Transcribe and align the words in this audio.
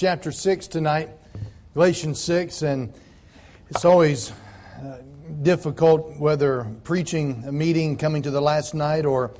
chapter 0.00 0.30
6 0.30 0.68
tonight, 0.68 1.10
Galatians 1.74 2.20
6, 2.20 2.62
and 2.62 2.94
it's 3.68 3.84
always 3.84 4.30
uh, 4.80 4.98
difficult 5.42 6.16
whether 6.20 6.68
preaching 6.84 7.42
a 7.48 7.50
meeting, 7.50 7.96
coming 7.96 8.22
to 8.22 8.30
the 8.30 8.40
last 8.40 8.74
night, 8.74 9.04
or 9.04 9.34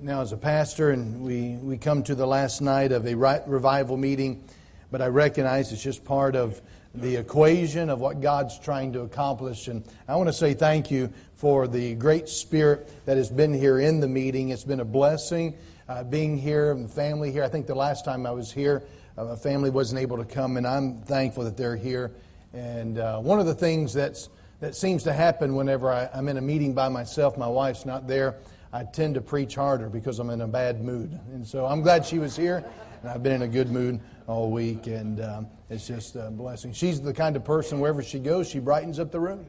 now 0.00 0.20
as 0.20 0.32
a 0.32 0.36
pastor, 0.36 0.90
and 0.90 1.22
we, 1.22 1.50
we 1.62 1.78
come 1.78 2.02
to 2.02 2.16
the 2.16 2.26
last 2.26 2.60
night 2.60 2.90
of 2.90 3.06
a 3.06 3.14
revival 3.14 3.96
meeting, 3.96 4.42
but 4.90 5.00
I 5.00 5.06
recognize 5.06 5.70
it's 5.70 5.84
just 5.84 6.04
part 6.04 6.34
of 6.34 6.60
the 6.96 7.14
equation 7.14 7.88
of 7.88 8.00
what 8.00 8.20
God's 8.20 8.58
trying 8.58 8.92
to 8.94 9.02
accomplish. 9.02 9.68
And 9.68 9.84
I 10.08 10.16
want 10.16 10.28
to 10.28 10.32
say 10.32 10.54
thank 10.54 10.90
you 10.90 11.08
for 11.36 11.68
the 11.68 11.94
great 11.94 12.28
spirit 12.28 12.90
that 13.06 13.16
has 13.16 13.30
been 13.30 13.54
here 13.54 13.78
in 13.78 14.00
the 14.00 14.08
meeting. 14.08 14.48
It's 14.48 14.64
been 14.64 14.80
a 14.80 14.84
blessing 14.84 15.56
uh, 15.88 16.02
being 16.02 16.36
here 16.36 16.72
and 16.72 16.84
the 16.84 16.88
family 16.88 17.30
here. 17.30 17.44
I 17.44 17.48
think 17.48 17.68
the 17.68 17.76
last 17.76 18.04
time 18.04 18.26
I 18.26 18.32
was 18.32 18.50
here, 18.50 18.82
uh, 18.82 19.03
my 19.16 19.36
family 19.36 19.70
wasn't 19.70 20.00
able 20.00 20.16
to 20.16 20.24
come, 20.24 20.56
and 20.56 20.66
I'm 20.66 21.00
thankful 21.02 21.44
that 21.44 21.56
they're 21.56 21.76
here. 21.76 22.12
And 22.52 22.98
uh, 22.98 23.18
one 23.20 23.38
of 23.38 23.46
the 23.46 23.54
things 23.54 23.92
that's, 23.92 24.28
that 24.60 24.74
seems 24.74 25.02
to 25.04 25.12
happen 25.12 25.54
whenever 25.54 25.92
I, 25.92 26.08
I'm 26.12 26.28
in 26.28 26.36
a 26.36 26.40
meeting 26.40 26.74
by 26.74 26.88
myself, 26.88 27.36
my 27.36 27.46
wife's 27.46 27.86
not 27.86 28.08
there, 28.08 28.36
I 28.72 28.82
tend 28.82 29.14
to 29.14 29.20
preach 29.20 29.54
harder 29.54 29.88
because 29.88 30.18
I'm 30.18 30.30
in 30.30 30.40
a 30.40 30.48
bad 30.48 30.82
mood. 30.82 31.18
And 31.32 31.46
so 31.46 31.64
I'm 31.66 31.82
glad 31.82 32.04
she 32.04 32.18
was 32.18 32.34
here, 32.34 32.64
and 33.02 33.10
I've 33.10 33.22
been 33.22 33.32
in 33.32 33.42
a 33.42 33.48
good 33.48 33.70
mood 33.70 34.00
all 34.26 34.50
week, 34.50 34.88
and 34.88 35.20
um, 35.20 35.46
it's 35.70 35.86
just 35.86 36.16
a 36.16 36.30
blessing. 36.30 36.72
She's 36.72 37.00
the 37.00 37.14
kind 37.14 37.36
of 37.36 37.44
person, 37.44 37.78
wherever 37.78 38.02
she 38.02 38.18
goes, 38.18 38.48
she 38.48 38.58
brightens 38.58 38.98
up 38.98 39.12
the 39.12 39.20
room. 39.20 39.46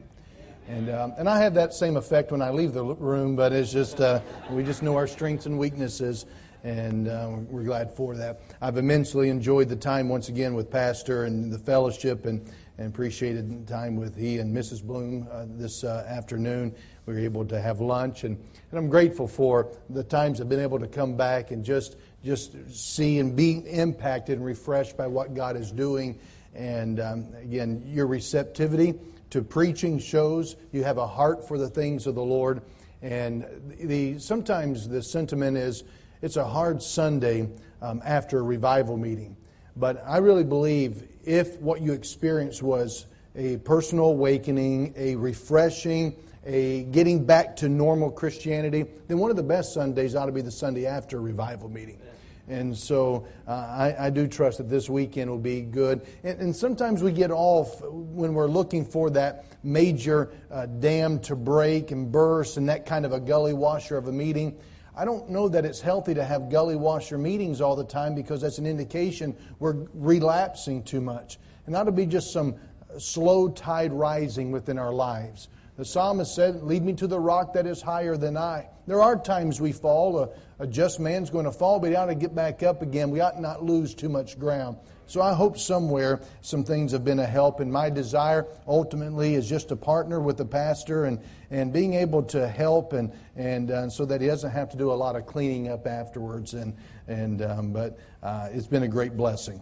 And, 0.68 0.90
um, 0.90 1.14
and 1.16 1.28
I 1.28 1.38
have 1.38 1.54
that 1.54 1.74
same 1.74 1.96
effect 1.96 2.32
when 2.32 2.42
I 2.42 2.50
leave 2.50 2.72
the 2.72 2.84
room, 2.84 3.36
but 3.36 3.52
it's 3.52 3.72
just, 3.72 4.00
uh, 4.00 4.20
we 4.50 4.64
just 4.64 4.82
know 4.82 4.96
our 4.96 5.06
strengths 5.06 5.46
and 5.46 5.58
weaknesses 5.58 6.26
and 6.66 7.06
uh, 7.06 7.30
we're 7.48 7.62
glad 7.62 7.92
for 7.92 8.16
that. 8.16 8.40
I've 8.60 8.76
immensely 8.76 9.28
enjoyed 9.28 9.68
the 9.68 9.76
time 9.76 10.08
once 10.08 10.28
again 10.28 10.52
with 10.54 10.68
Pastor 10.68 11.24
and 11.24 11.52
the 11.52 11.60
fellowship, 11.60 12.26
and, 12.26 12.44
and 12.76 12.88
appreciated 12.88 13.68
time 13.68 13.94
with 13.94 14.16
he 14.16 14.38
and 14.38 14.54
Mrs. 14.54 14.82
Bloom 14.82 15.28
uh, 15.30 15.44
this 15.48 15.84
uh, 15.84 16.04
afternoon. 16.08 16.74
We 17.06 17.14
were 17.14 17.20
able 17.20 17.44
to 17.44 17.60
have 17.60 17.80
lunch, 17.80 18.24
and, 18.24 18.36
and 18.36 18.78
I'm 18.78 18.88
grateful 18.88 19.28
for 19.28 19.70
the 19.90 20.02
times 20.02 20.40
I've 20.40 20.48
been 20.48 20.58
able 20.58 20.80
to 20.80 20.88
come 20.88 21.16
back 21.16 21.52
and 21.52 21.64
just 21.64 21.98
just 22.24 22.56
see 22.74 23.20
and 23.20 23.36
be 23.36 23.58
impacted 23.58 24.38
and 24.38 24.44
refreshed 24.44 24.96
by 24.96 25.06
what 25.06 25.34
God 25.34 25.56
is 25.56 25.70
doing. 25.70 26.18
And 26.52 26.98
um, 26.98 27.28
again, 27.40 27.84
your 27.86 28.08
receptivity 28.08 28.94
to 29.30 29.40
preaching 29.40 30.00
shows 30.00 30.56
you 30.72 30.82
have 30.82 30.98
a 30.98 31.06
heart 31.06 31.46
for 31.46 31.58
the 31.58 31.68
things 31.68 32.08
of 32.08 32.16
the 32.16 32.24
Lord. 32.24 32.62
And 33.02 33.46
the 33.78 34.18
sometimes 34.18 34.88
the 34.88 35.00
sentiment 35.00 35.56
is 35.56 35.84
it's 36.22 36.36
a 36.36 36.44
hard 36.44 36.82
Sunday 36.82 37.48
um, 37.82 38.02
after 38.04 38.38
a 38.38 38.42
revival 38.42 38.96
meeting. 38.96 39.36
But 39.76 40.02
I 40.06 40.18
really 40.18 40.44
believe 40.44 41.08
if 41.24 41.60
what 41.60 41.82
you 41.82 41.92
experienced 41.92 42.62
was 42.62 43.06
a 43.34 43.58
personal 43.58 44.06
awakening, 44.06 44.94
a 44.96 45.16
refreshing, 45.16 46.16
a 46.46 46.84
getting 46.84 47.24
back 47.24 47.56
to 47.56 47.68
normal 47.68 48.10
Christianity, 48.10 48.86
then 49.08 49.18
one 49.18 49.30
of 49.30 49.36
the 49.36 49.42
best 49.42 49.74
Sundays 49.74 50.14
ought 50.14 50.26
to 50.26 50.32
be 50.32 50.40
the 50.40 50.50
Sunday 50.50 50.86
after 50.86 51.18
a 51.18 51.20
revival 51.20 51.68
meeting. 51.68 52.00
And 52.48 52.76
so 52.76 53.26
uh, 53.48 53.50
I, 53.50 54.06
I, 54.06 54.10
do 54.10 54.28
trust 54.28 54.58
that 54.58 54.70
this 54.70 54.88
weekend 54.88 55.28
will 55.28 55.38
be 55.38 55.62
good. 55.62 56.06
And, 56.22 56.40
and, 56.40 56.56
sometimes 56.56 57.02
we 57.02 57.10
get 57.10 57.32
off 57.32 57.82
when 57.82 58.34
we're 58.34 58.46
looking 58.46 58.84
for 58.84 59.10
that 59.10 59.46
major 59.64 60.30
uh, 60.48 60.66
dam 60.66 61.18
to 61.20 61.34
break 61.34 61.90
and 61.90 62.12
burst 62.12 62.56
and 62.56 62.68
that 62.68 62.86
kind 62.86 63.04
of 63.04 63.12
a 63.12 63.18
gully 63.18 63.52
washer 63.52 63.96
of 63.96 64.06
a 64.06 64.12
meeting. 64.12 64.56
I 64.96 65.04
don't 65.04 65.28
know 65.28 65.48
that 65.48 65.66
it's 65.66 65.80
healthy 65.80 66.14
to 66.14 66.24
have 66.24 66.50
gully 66.50 66.74
washer 66.74 67.18
meetings 67.18 67.60
all 67.60 67.76
the 67.76 67.84
time 67.84 68.14
because 68.14 68.40
that's 68.40 68.56
an 68.56 68.66
indication 68.66 69.36
we're 69.58 69.86
relapsing 69.92 70.82
too 70.82 71.02
much. 71.02 71.38
And 71.66 71.74
that'll 71.74 71.92
be 71.92 72.06
just 72.06 72.32
some 72.32 72.54
slow 72.98 73.48
tide 73.48 73.92
rising 73.92 74.50
within 74.50 74.78
our 74.78 74.92
lives. 74.92 75.48
The 75.76 75.84
psalmist 75.84 76.34
said, 76.34 76.62
Lead 76.62 76.82
me 76.82 76.94
to 76.94 77.06
the 77.06 77.20
rock 77.20 77.52
that 77.52 77.66
is 77.66 77.82
higher 77.82 78.16
than 78.16 78.36
I. 78.36 78.68
There 78.86 79.02
are 79.02 79.16
times 79.16 79.60
we 79.60 79.72
fall. 79.72 80.18
A, 80.18 80.28
a 80.58 80.66
just 80.66 81.00
man's 81.00 81.28
going 81.28 81.44
to 81.44 81.52
fall, 81.52 81.80
but 81.80 81.90
he 81.90 81.96
ought 81.96 82.06
to 82.06 82.14
get 82.14 82.34
back 82.34 82.62
up 82.62 82.82
again. 82.82 83.10
We 83.10 83.20
ought 83.20 83.40
not 83.40 83.62
lose 83.62 83.94
too 83.94 84.08
much 84.08 84.38
ground. 84.38 84.78
So 85.08 85.22
I 85.22 85.34
hope 85.34 85.58
somewhere 85.58 86.20
some 86.40 86.64
things 86.64 86.92
have 86.92 87.04
been 87.04 87.20
a 87.20 87.26
help. 87.26 87.60
And 87.60 87.70
my 87.70 87.90
desire 87.90 88.46
ultimately 88.66 89.34
is 89.34 89.48
just 89.48 89.68
to 89.68 89.76
partner 89.76 90.18
with 90.18 90.36
the 90.36 90.44
pastor 90.44 91.04
and, 91.04 91.20
and 91.50 91.72
being 91.72 91.94
able 91.94 92.22
to 92.24 92.48
help 92.48 92.92
and, 92.92 93.12
and 93.36 93.70
uh, 93.70 93.88
so 93.88 94.04
that 94.06 94.20
he 94.20 94.26
doesn't 94.26 94.50
have 94.50 94.70
to 94.70 94.76
do 94.76 94.90
a 94.90 94.94
lot 94.94 95.14
of 95.14 95.26
cleaning 95.26 95.68
up 95.68 95.86
afterwards. 95.86 96.54
And, 96.54 96.74
and, 97.06 97.42
um, 97.42 97.72
but 97.72 97.98
uh, 98.22 98.48
it's 98.50 98.66
been 98.66 98.82
a 98.82 98.88
great 98.88 99.16
blessing. 99.16 99.60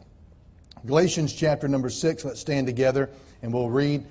Galatians 0.86 1.32
chapter 1.32 1.66
number 1.66 1.90
six, 1.90 2.24
let's 2.24 2.40
stand 2.40 2.66
together 2.66 3.10
and 3.42 3.52
we'll 3.52 3.70
read 3.70 4.06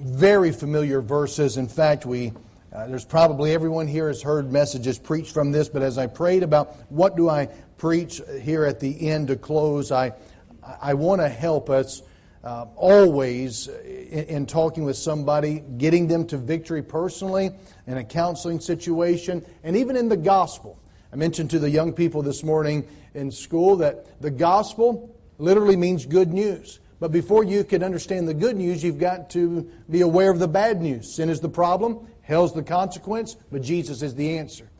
very 0.00 0.52
familiar 0.52 1.00
verses. 1.00 1.56
In 1.56 1.68
fact, 1.68 2.06
we. 2.06 2.32
Uh, 2.72 2.86
there's 2.86 3.04
probably 3.04 3.52
everyone 3.52 3.88
here 3.88 4.06
has 4.06 4.22
heard 4.22 4.52
messages 4.52 4.96
preached 4.96 5.34
from 5.34 5.50
this, 5.50 5.68
but 5.68 5.82
as 5.82 5.98
I 5.98 6.06
prayed 6.06 6.44
about 6.44 6.76
what 6.88 7.16
do 7.16 7.28
I 7.28 7.46
preach 7.78 8.22
here 8.40 8.64
at 8.64 8.78
the 8.78 9.08
end 9.08 9.26
to 9.26 9.36
close, 9.36 9.90
I, 9.90 10.12
I 10.80 10.94
want 10.94 11.20
to 11.20 11.28
help 11.28 11.68
us 11.68 12.02
uh, 12.44 12.66
always 12.76 13.66
in, 13.66 14.24
in, 14.24 14.46
talking 14.46 14.84
with 14.84 14.96
somebody, 14.96 15.64
getting 15.78 16.06
them 16.06 16.26
to 16.28 16.38
victory 16.38 16.82
personally 16.82 17.50
in 17.86 17.96
a 17.96 18.04
counseling 18.04 18.60
situation, 18.60 19.44
and 19.64 19.76
even 19.76 19.96
in 19.96 20.08
the 20.08 20.16
gospel. 20.16 20.78
I 21.12 21.16
mentioned 21.16 21.50
to 21.50 21.58
the 21.58 21.68
young 21.68 21.92
people 21.92 22.22
this 22.22 22.44
morning 22.44 22.86
in 23.14 23.30
school 23.32 23.76
that 23.76 24.20
the 24.22 24.30
gospel 24.30 25.14
literally 25.38 25.76
means 25.76 26.06
good 26.06 26.32
news. 26.32 26.78
But 27.00 27.12
before 27.12 27.42
you 27.42 27.64
can 27.64 27.82
understand 27.82 28.28
the 28.28 28.34
good 28.34 28.56
news, 28.56 28.84
you've 28.84 28.98
got 28.98 29.30
to 29.30 29.68
be 29.88 30.02
aware 30.02 30.30
of 30.30 30.38
the 30.38 30.46
bad 30.46 30.82
news. 30.82 31.14
Sin 31.14 31.30
is 31.30 31.40
the 31.40 31.48
problem, 31.48 32.06
hell's 32.20 32.52
the 32.52 32.62
consequence, 32.62 33.36
but 33.50 33.62
Jesus 33.62 34.02
is 34.02 34.14
the 34.14 34.36
answer. 34.36 34.70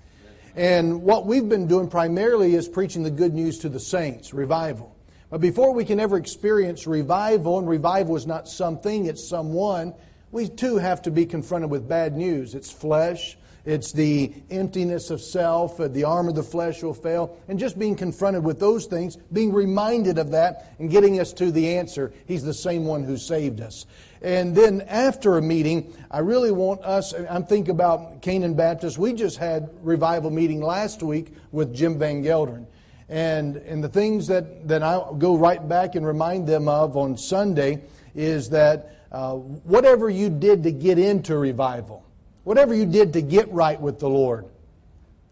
And 0.55 1.03
what 1.03 1.27
we've 1.27 1.49
been 1.49 1.67
doing 1.67 1.89
primarily 1.89 2.55
is 2.55 2.69
preaching 2.69 3.03
the 3.03 3.11
good 3.11 3.33
news 3.33 3.59
to 3.61 3.71
the 3.71 3.81
saints, 3.81 4.35
revival. 4.35 4.95
But 5.31 5.41
before 5.41 5.73
we 5.73 5.85
can 5.85 5.99
ever 5.99 6.19
experience 6.19 6.87
revival, 6.87 7.59
and 7.59 7.69
revival 7.69 8.17
is 8.17 8.27
not 8.27 8.49
something, 8.49 9.07
it's 9.07 9.27
someone, 9.27 9.95
we 10.31 10.49
too 10.49 10.77
have 10.77 11.03
to 11.03 11.11
be 11.11 11.25
confronted 11.25 11.71
with 11.71 11.89
bad 11.89 12.17
news. 12.17 12.55
It's 12.55 12.71
flesh, 12.71 13.39
it's 13.65 13.93
the 13.93 14.33
emptiness 14.51 15.11
of 15.11 15.21
self, 15.21 15.79
uh, 15.79 15.89
the 15.89 16.05
arm 16.05 16.29
of 16.29 16.35
the 16.35 16.43
flesh 16.43 16.83
will 16.83 16.95
fail, 16.95 17.37
and 17.49 17.59
just 17.59 17.79
being 17.79 17.95
confronted 17.95 18.45
with 18.45 18.59
those 18.59 18.87
things, 18.87 19.17
being 19.33 19.53
reminded 19.53 20.19
of 20.19 20.31
that, 20.31 20.75
and 20.79 20.91
getting 20.91 21.21
us 21.21 21.33
to 21.35 21.51
the 21.51 21.77
answer. 21.77 22.13
He's 22.27 22.43
the 22.43 22.55
same 22.55 22.85
one 22.87 23.05
who 23.05 23.17
saved 23.17 23.61
us. 23.61 23.87
And 24.23 24.55
then 24.55 24.83
after 24.83 25.39
a 25.39 25.43
meeting, 25.43 25.95
I 26.11 26.19
really 26.19 26.51
want 26.51 26.83
us, 26.83 27.15
I'm 27.29 27.45
thinking 27.45 27.73
about 27.73 28.23
Canaan 28.23 28.55
Baptist. 28.55 28.99
We 28.99 29.13
just 29.13 29.39
had 29.39 29.71
revival 29.83 30.31
meeting 30.31 30.61
last 30.61 31.03
week 31.03 31.33
with 31.53 31.75
Jim 31.75 31.99
Van 31.99 32.23
Gelderen. 32.23 32.67
And, 33.09 33.57
and 33.57 33.83
the 33.83 33.89
things 33.89 34.29
that, 34.29 34.69
that 34.69 34.83
I 34.83 35.03
go 35.19 35.37
right 35.37 35.67
back 35.67 35.97
and 35.97 36.07
remind 36.07 36.47
them 36.47 36.69
of 36.69 36.97
on 36.97 37.17
Sunday 37.17 37.83
is 38.15 38.51
that 38.51 38.95
uh, 39.11 39.35
whatever 39.35 40.09
you 40.09 40.31
did 40.31 40.63
to 40.63 40.71
get 40.71 40.99
into 40.99 41.37
revival, 41.37 42.05
whatever 42.45 42.75
you 42.75 42.87
did 42.87 43.13
to 43.15 43.23
get 43.23 43.51
right 43.53 43.81
with 43.81 43.99
the 43.99 44.09
Lord, 44.09 44.47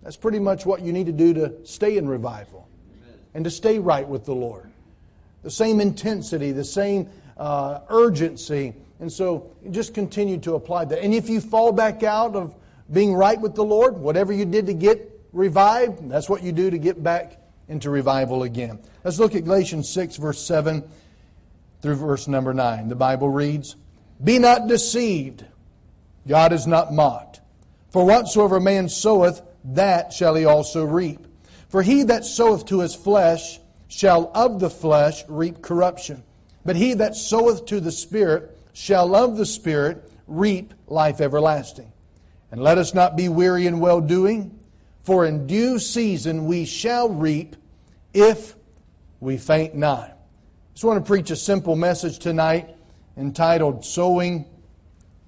that's 0.03 0.17
pretty 0.17 0.39
much 0.39 0.65
what 0.65 0.83
you 0.83 0.93
need 0.93 1.07
to 1.07 1.13
do 1.13 1.35
to 1.35 1.67
stay 1.67 1.97
in 1.97 2.09
revival 2.09 2.69
and 3.35 3.45
to 3.45 3.51
stay 3.51 3.79
right 3.79 4.07
with 4.07 4.25
the 4.25 4.35
Lord. 4.35 4.71
The 5.43 5.51
same 5.51 5.81
intensity, 5.81 6.53
the 6.53 6.65
same 6.65 7.09
uh, 7.37 7.81
urgency. 7.89 8.75
And 9.01 9.13
so 9.13 9.51
just 9.71 9.95
continue 9.95 10.39
to 10.39 10.55
apply 10.55 10.87
that. 10.87 11.03
And 11.03 11.15
if 11.15 11.29
you 11.29 11.41
fall 11.41 11.73
back 11.73 12.03
out 12.03 12.35
of 12.35 12.55
being 12.93 13.15
right 13.15 13.41
with 13.41 13.55
the 13.55 13.65
Lord, 13.65 13.97
whatever 13.97 14.33
you 14.33 14.45
did 14.45 14.67
to 14.67 14.75
get 14.75 15.21
revived, 15.33 16.09
that's 16.09 16.29
what 16.29 16.43
you 16.43 16.53
do 16.53 16.71
to 16.71 16.79
get 16.79 17.03
back 17.03 17.41
into 17.69 17.91
revival 17.91 18.43
again. 18.43 18.79
Let's 19.05 19.19
look 19.19 19.35
at 19.35 19.45
Galatians 19.45 19.89
6, 19.91 20.17
verse 20.17 20.41
7 20.41 20.83
through 21.83 21.97
verse 21.97 22.27
number 22.27 22.55
9. 22.55 22.89
The 22.89 22.97
Bible 22.97 23.29
reads 23.29 23.77
Be 24.23 24.39
not 24.39 24.67
deceived, 24.67 25.45
God 26.29 26.53
is 26.53 26.67
not 26.67 26.93
mocked. 26.93 27.41
For 27.91 28.05
whatsoever 28.05 28.61
man 28.61 28.89
soweth, 28.89 29.43
that 29.65 30.13
shall 30.13 30.35
he 30.35 30.45
also 30.45 30.85
reap. 30.85 31.27
For 31.69 31.83
he 31.83 32.03
that 32.05 32.25
soweth 32.25 32.67
to 32.67 32.81
his 32.81 32.95
flesh 32.95 33.59
shall 33.89 34.31
of 34.35 34.61
the 34.61 34.71
flesh 34.71 35.25
reap 35.29 35.63
corruption. 35.63 36.23
But 36.65 36.77
he 36.77 36.95
that 36.95 37.17
soweth 37.17 37.67
to 37.67 37.81
the 37.81 37.91
Spirit 37.91 38.59
shall 38.75 39.15
of 39.15 39.37
the 39.37 39.47
Spirit 39.47 40.13
reap 40.27 40.75
life 40.87 41.21
everlasting. 41.21 41.91
And 42.51 42.63
let 42.63 42.79
us 42.79 42.95
not 42.95 43.17
be 43.17 43.29
weary 43.29 43.67
in 43.67 43.81
well 43.81 44.01
doing, 44.01 44.59
for 45.03 45.25
in 45.25 45.47
due 45.47 45.79
season 45.79 46.47
we 46.47 46.65
shall 46.67 47.09
reap 47.09 47.57
if 48.13 48.55
we 49.21 49.37
faint 49.39 49.75
not. 49.75 50.11
I 50.11 50.15
just 50.75 50.85
want 50.85 51.05
to 51.05 51.09
preach 51.09 51.31
a 51.31 51.37
simple 51.37 51.75
message 51.75 52.19
tonight 52.19 52.77
entitled 53.17 53.85
Sowing 53.85 54.47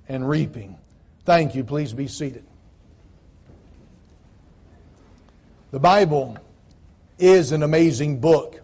and 0.08 0.29
Reaping. 0.29 0.80
Thank 1.31 1.55
you. 1.55 1.62
Please 1.62 1.93
be 1.93 2.09
seated. 2.09 2.44
The 5.71 5.79
Bible 5.79 6.37
is 7.21 7.53
an 7.53 7.62
amazing 7.62 8.19
book. 8.19 8.61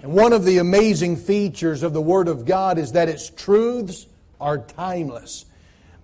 And 0.00 0.14
one 0.14 0.32
of 0.32 0.46
the 0.46 0.56
amazing 0.56 1.18
features 1.18 1.82
of 1.82 1.92
the 1.92 2.00
Word 2.00 2.28
of 2.28 2.46
God 2.46 2.78
is 2.78 2.92
that 2.92 3.10
its 3.10 3.28
truths 3.28 4.06
are 4.40 4.56
timeless. 4.56 5.44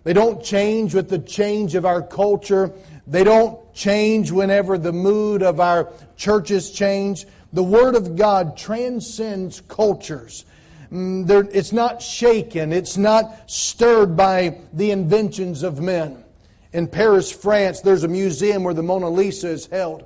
They 0.04 0.12
don't 0.12 0.44
change 0.44 0.94
with 0.94 1.08
the 1.08 1.20
change 1.20 1.74
of 1.74 1.86
our 1.86 2.02
culture. 2.02 2.70
They 3.06 3.24
don't 3.24 3.72
change 3.72 4.30
whenever 4.30 4.76
the 4.76 4.92
mood 4.92 5.42
of 5.42 5.58
our 5.58 5.90
churches 6.18 6.70
change. 6.70 7.24
The 7.54 7.64
Word 7.64 7.94
of 7.94 8.14
God 8.14 8.58
transcends 8.58 9.62
cultures. 9.62 10.44
Mm, 10.92 11.50
it's 11.52 11.72
not 11.72 12.00
shaken. 12.00 12.72
It's 12.72 12.96
not 12.96 13.50
stirred 13.50 14.16
by 14.16 14.58
the 14.72 14.90
inventions 14.90 15.62
of 15.62 15.80
men. 15.80 16.24
In 16.72 16.86
Paris, 16.86 17.30
France, 17.30 17.80
there's 17.80 18.04
a 18.04 18.08
museum 18.08 18.62
where 18.62 18.74
the 18.74 18.82
Mona 18.82 19.08
Lisa 19.08 19.48
is 19.48 19.66
held. 19.66 20.04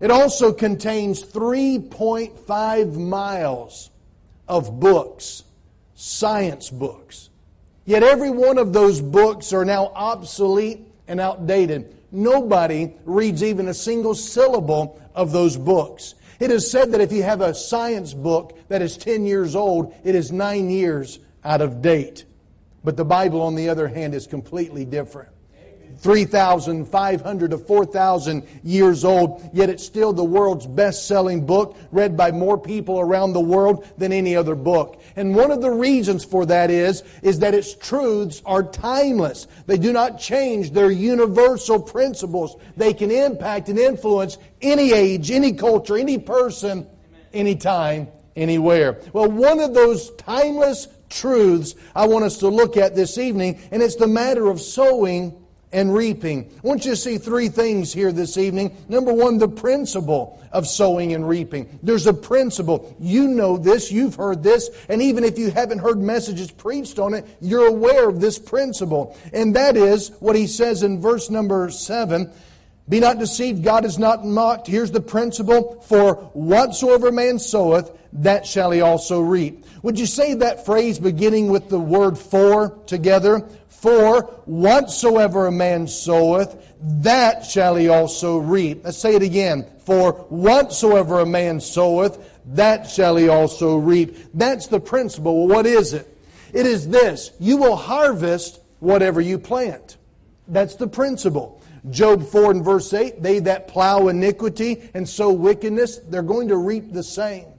It 0.00 0.10
also 0.10 0.52
contains 0.52 1.22
3.5 1.22 2.96
miles 2.96 3.90
of 4.48 4.78
books, 4.80 5.44
science 5.94 6.68
books. 6.70 7.30
Yet 7.84 8.02
every 8.02 8.30
one 8.30 8.58
of 8.58 8.72
those 8.72 9.00
books 9.00 9.52
are 9.52 9.64
now 9.64 9.92
obsolete 9.94 10.80
and 11.06 11.20
outdated. 11.20 11.94
Nobody 12.10 12.94
reads 13.04 13.42
even 13.42 13.68
a 13.68 13.74
single 13.74 14.14
syllable 14.14 15.00
of 15.14 15.32
those 15.32 15.56
books. 15.56 16.14
It 16.44 16.50
is 16.50 16.70
said 16.70 16.92
that 16.92 17.00
if 17.00 17.10
you 17.10 17.22
have 17.22 17.40
a 17.40 17.54
science 17.54 18.12
book 18.12 18.68
that 18.68 18.82
is 18.82 18.98
10 18.98 19.24
years 19.24 19.56
old, 19.56 19.94
it 20.04 20.14
is 20.14 20.30
nine 20.30 20.68
years 20.68 21.18
out 21.42 21.62
of 21.62 21.80
date. 21.80 22.26
But 22.84 22.98
the 22.98 23.04
Bible, 23.06 23.40
on 23.40 23.54
the 23.54 23.70
other 23.70 23.88
hand, 23.88 24.14
is 24.14 24.26
completely 24.26 24.84
different. 24.84 25.30
3,500 26.04 27.50
to 27.50 27.56
4,000 27.56 28.46
years 28.62 29.06
old, 29.06 29.48
yet 29.54 29.70
it's 29.70 29.82
still 29.82 30.12
the 30.12 30.22
world's 30.22 30.66
best 30.66 31.08
selling 31.08 31.46
book, 31.46 31.78
read 31.92 32.14
by 32.14 32.30
more 32.30 32.58
people 32.58 33.00
around 33.00 33.32
the 33.32 33.40
world 33.40 33.88
than 33.96 34.12
any 34.12 34.36
other 34.36 34.54
book. 34.54 35.00
And 35.16 35.34
one 35.34 35.50
of 35.50 35.62
the 35.62 35.70
reasons 35.70 36.22
for 36.22 36.44
that 36.44 36.70
is, 36.70 37.04
is 37.22 37.38
that 37.38 37.54
its 37.54 37.74
truths 37.74 38.42
are 38.44 38.62
timeless. 38.62 39.46
They 39.64 39.78
do 39.78 39.94
not 39.94 40.20
change. 40.20 40.72
They're 40.72 40.90
universal 40.90 41.80
principles. 41.80 42.54
They 42.76 42.92
can 42.92 43.10
impact 43.10 43.70
and 43.70 43.78
influence 43.78 44.36
any 44.60 44.92
age, 44.92 45.30
any 45.30 45.54
culture, 45.54 45.96
any 45.96 46.18
person, 46.18 46.86
anytime, 47.32 48.08
anywhere. 48.36 49.00
Well, 49.14 49.30
one 49.30 49.58
of 49.58 49.72
those 49.72 50.10
timeless 50.16 50.86
truths 51.08 51.74
I 51.94 52.06
want 52.08 52.26
us 52.26 52.36
to 52.40 52.48
look 52.48 52.76
at 52.76 52.94
this 52.94 53.16
evening, 53.16 53.58
and 53.70 53.82
it's 53.82 53.96
the 53.96 54.06
matter 54.06 54.50
of 54.50 54.60
sowing 54.60 55.40
and 55.74 55.92
reaping. 55.92 56.50
I 56.64 56.66
want 56.66 56.84
you 56.86 56.92
to 56.92 56.96
see 56.96 57.18
three 57.18 57.48
things 57.48 57.92
here 57.92 58.12
this 58.12 58.38
evening. 58.38 58.74
Number 58.88 59.12
one, 59.12 59.36
the 59.38 59.48
principle 59.48 60.40
of 60.52 60.68
sowing 60.68 61.12
and 61.12 61.28
reaping. 61.28 61.80
There's 61.82 62.06
a 62.06 62.14
principle. 62.14 62.96
You 63.00 63.26
know 63.26 63.58
this, 63.58 63.90
you've 63.90 64.14
heard 64.14 64.42
this, 64.42 64.70
and 64.88 65.02
even 65.02 65.24
if 65.24 65.36
you 65.36 65.50
haven't 65.50 65.80
heard 65.80 65.98
messages 65.98 66.50
preached 66.50 67.00
on 67.00 67.12
it, 67.12 67.26
you're 67.40 67.66
aware 67.66 68.08
of 68.08 68.20
this 68.20 68.38
principle. 68.38 69.18
And 69.32 69.56
that 69.56 69.76
is 69.76 70.12
what 70.20 70.36
he 70.36 70.46
says 70.46 70.84
in 70.84 71.00
verse 71.00 71.28
number 71.28 71.68
seven. 71.70 72.30
Be 72.88 73.00
not 73.00 73.18
deceived, 73.18 73.64
God 73.64 73.84
is 73.84 73.98
not 73.98 74.24
mocked. 74.24 74.66
Here's 74.66 74.90
the 74.90 75.00
principle 75.00 75.80
for 75.88 76.14
whatsoever 76.34 77.10
man 77.10 77.38
soweth, 77.38 77.90
that 78.12 78.46
shall 78.46 78.70
he 78.70 78.80
also 78.80 79.20
reap. 79.20 79.64
Would 79.82 79.98
you 79.98 80.06
say 80.06 80.34
that 80.34 80.64
phrase 80.64 80.98
beginning 80.98 81.48
with 81.48 81.68
the 81.68 81.80
word 81.80 82.16
for 82.16 82.78
together? 82.86 83.48
For 83.84 84.22
whatsoever 84.46 85.46
a 85.46 85.52
man 85.52 85.86
soweth, 85.86 86.56
that 87.02 87.44
shall 87.44 87.76
he 87.76 87.90
also 87.90 88.38
reap. 88.38 88.82
Let's 88.82 88.96
say 88.96 89.14
it 89.14 89.22
again. 89.22 89.66
For 89.80 90.12
whatsoever 90.30 91.20
a 91.20 91.26
man 91.26 91.60
soweth, 91.60 92.18
that 92.46 92.88
shall 92.88 93.16
he 93.16 93.28
also 93.28 93.76
reap. 93.76 94.16
That's 94.32 94.68
the 94.68 94.80
principle. 94.80 95.46
What 95.46 95.66
is 95.66 95.92
it? 95.92 96.08
It 96.54 96.64
is 96.64 96.88
this 96.88 97.32
you 97.38 97.58
will 97.58 97.76
harvest 97.76 98.58
whatever 98.80 99.20
you 99.20 99.38
plant. 99.38 99.98
That's 100.48 100.76
the 100.76 100.88
principle. 100.88 101.60
Job 101.90 102.26
4 102.26 102.52
and 102.52 102.64
verse 102.64 102.94
8 102.94 103.22
they 103.22 103.40
that 103.40 103.68
plow 103.68 104.08
iniquity 104.08 104.88
and 104.94 105.06
sow 105.06 105.30
wickedness, 105.30 105.98
they're 106.08 106.22
going 106.22 106.48
to 106.48 106.56
reap 106.56 106.94
the 106.94 107.02
same. 107.02 107.53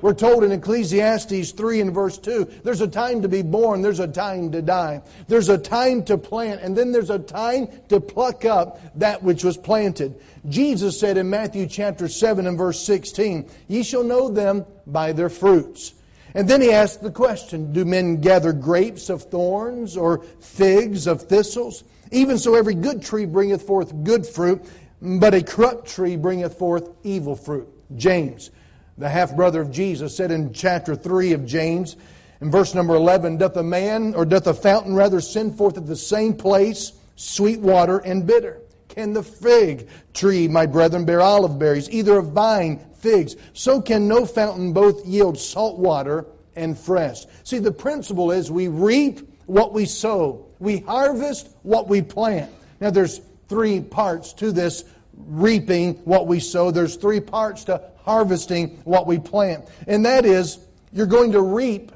We're 0.00 0.14
told 0.14 0.44
in 0.44 0.52
Ecclesiastes 0.52 1.52
3 1.52 1.80
and 1.80 1.92
verse 1.92 2.18
2 2.18 2.60
there's 2.62 2.80
a 2.80 2.88
time 2.88 3.22
to 3.22 3.28
be 3.28 3.42
born, 3.42 3.82
there's 3.82 4.00
a 4.00 4.06
time 4.06 4.52
to 4.52 4.62
die. 4.62 5.02
There's 5.26 5.48
a 5.48 5.58
time 5.58 6.04
to 6.04 6.16
plant, 6.16 6.60
and 6.62 6.76
then 6.76 6.92
there's 6.92 7.10
a 7.10 7.18
time 7.18 7.68
to 7.88 8.00
pluck 8.00 8.44
up 8.44 8.80
that 8.98 9.22
which 9.22 9.42
was 9.42 9.56
planted. 9.56 10.20
Jesus 10.48 10.98
said 10.98 11.16
in 11.16 11.28
Matthew 11.28 11.66
chapter 11.66 12.08
7 12.08 12.46
and 12.46 12.56
verse 12.56 12.80
16, 12.84 13.50
Ye 13.66 13.82
shall 13.82 14.04
know 14.04 14.28
them 14.28 14.64
by 14.86 15.12
their 15.12 15.28
fruits. 15.28 15.94
And 16.34 16.48
then 16.48 16.60
he 16.60 16.72
asked 16.72 17.02
the 17.02 17.10
question 17.10 17.72
Do 17.72 17.84
men 17.84 18.20
gather 18.20 18.52
grapes 18.52 19.08
of 19.08 19.24
thorns 19.24 19.96
or 19.96 20.18
figs 20.40 21.06
of 21.06 21.22
thistles? 21.22 21.82
Even 22.12 22.38
so, 22.38 22.54
every 22.54 22.74
good 22.74 23.02
tree 23.02 23.26
bringeth 23.26 23.62
forth 23.62 24.04
good 24.04 24.26
fruit, 24.26 24.64
but 25.02 25.34
a 25.34 25.42
corrupt 25.42 25.88
tree 25.88 26.16
bringeth 26.16 26.56
forth 26.56 26.88
evil 27.02 27.34
fruit. 27.34 27.68
James 27.96 28.50
the 28.98 29.08
half 29.08 29.34
brother 29.34 29.60
of 29.60 29.70
Jesus, 29.70 30.16
said 30.16 30.30
in 30.30 30.52
chapter 30.52 30.94
3 30.94 31.32
of 31.32 31.46
James, 31.46 31.96
in 32.40 32.50
verse 32.50 32.74
number 32.74 32.94
11, 32.94 33.38
Doth 33.38 33.56
a 33.56 33.62
man, 33.62 34.14
or 34.14 34.24
doth 34.24 34.46
a 34.46 34.54
fountain 34.54 34.94
rather 34.94 35.20
send 35.20 35.56
forth 35.56 35.76
at 35.76 35.86
the 35.86 35.96
same 35.96 36.34
place 36.34 36.92
sweet 37.16 37.60
water 37.60 37.98
and 37.98 38.26
bitter? 38.26 38.60
Can 38.88 39.12
the 39.12 39.22
fig 39.22 39.88
tree, 40.14 40.48
my 40.48 40.66
brethren, 40.66 41.04
bear 41.04 41.20
olive 41.20 41.58
berries, 41.58 41.88
either 41.90 42.18
a 42.18 42.22
vine 42.22 42.80
figs? 42.94 43.36
So 43.52 43.80
can 43.80 44.08
no 44.08 44.26
fountain 44.26 44.72
both 44.72 45.06
yield 45.06 45.38
salt 45.38 45.78
water 45.78 46.26
and 46.56 46.76
fresh. 46.76 47.24
See, 47.44 47.58
the 47.58 47.72
principle 47.72 48.32
is 48.32 48.50
we 48.50 48.68
reap 48.68 49.20
what 49.46 49.72
we 49.72 49.86
sow, 49.86 50.46
we 50.58 50.78
harvest 50.78 51.48
what 51.62 51.88
we 51.88 52.02
plant. 52.02 52.50
Now, 52.80 52.90
there's 52.90 53.20
three 53.48 53.80
parts 53.80 54.32
to 54.34 54.52
this 54.52 54.84
reaping 55.26 55.94
what 56.04 56.26
we 56.26 56.40
sow. 56.40 56.70
There's 56.70 56.96
three 56.96 57.20
parts 57.20 57.64
to 57.64 57.82
harvesting 58.04 58.80
what 58.84 59.06
we 59.06 59.18
plant. 59.18 59.66
And 59.86 60.04
that 60.06 60.24
is, 60.24 60.58
you're 60.92 61.06
going 61.06 61.32
to 61.32 61.42
reap 61.42 61.92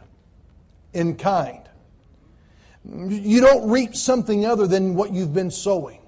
in 0.93 1.17
kind. 1.17 1.61
You 2.85 3.41
don't 3.41 3.71
reap 3.71 3.95
something 3.95 4.45
other 4.45 4.67
than 4.67 4.95
what 4.95 5.13
you've 5.13 5.33
been 5.33 5.51
sowing. 5.51 6.01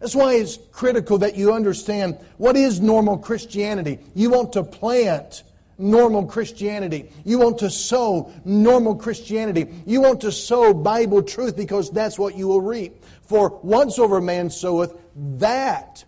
That's 0.00 0.14
why 0.14 0.34
it's 0.34 0.58
critical 0.72 1.18
that 1.18 1.36
you 1.36 1.52
understand 1.52 2.18
what 2.36 2.56
is 2.56 2.80
normal 2.80 3.18
Christianity. 3.18 4.00
You 4.14 4.30
want 4.30 4.52
to 4.54 4.62
plant 4.62 5.44
normal 5.78 6.26
Christianity. 6.26 7.10
You 7.24 7.38
want 7.38 7.58
to 7.58 7.70
sow 7.70 8.32
normal 8.44 8.96
Christianity. 8.96 9.68
You 9.86 10.00
want 10.00 10.20
to 10.22 10.32
sow 10.32 10.74
Bible 10.74 11.22
truth 11.22 11.56
because 11.56 11.90
that's 11.90 12.18
what 12.18 12.36
you 12.36 12.48
will 12.48 12.60
reap. 12.60 13.04
For 13.22 13.60
once 13.62 13.98
over 13.98 14.20
man 14.20 14.50
soweth, 14.50 14.94
that 15.38 16.04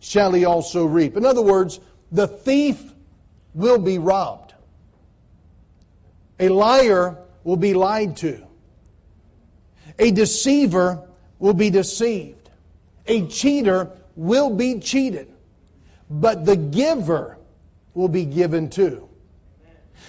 shall 0.00 0.32
he 0.32 0.44
also 0.44 0.84
reap. 0.84 1.16
In 1.16 1.24
other 1.24 1.42
words, 1.42 1.78
the 2.10 2.26
thief 2.26 2.94
will 3.54 3.78
be 3.78 3.98
robbed. 3.98 4.54
A 6.38 6.48
liar 6.48 7.18
will 7.44 7.56
be 7.56 7.74
lied 7.74 8.16
to. 8.18 8.46
A 9.98 10.10
deceiver 10.10 11.06
will 11.38 11.54
be 11.54 11.70
deceived. 11.70 12.50
A 13.06 13.26
cheater 13.26 13.90
will 14.16 14.50
be 14.50 14.80
cheated. 14.80 15.32
But 16.08 16.46
the 16.46 16.56
giver 16.56 17.38
will 17.94 18.08
be 18.08 18.24
given 18.24 18.70
to. 18.70 19.08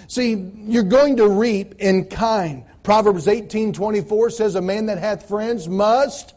See, 0.07 0.33
you're 0.33 0.83
going 0.83 1.17
to 1.17 1.27
reap 1.27 1.75
in 1.79 2.05
kind. 2.05 2.63
Proverbs 2.83 3.27
18 3.27 3.73
24 3.73 4.29
says, 4.31 4.55
A 4.55 4.61
man 4.61 4.87
that 4.87 4.97
hath 4.97 5.27
friends 5.27 5.67
must 5.67 6.33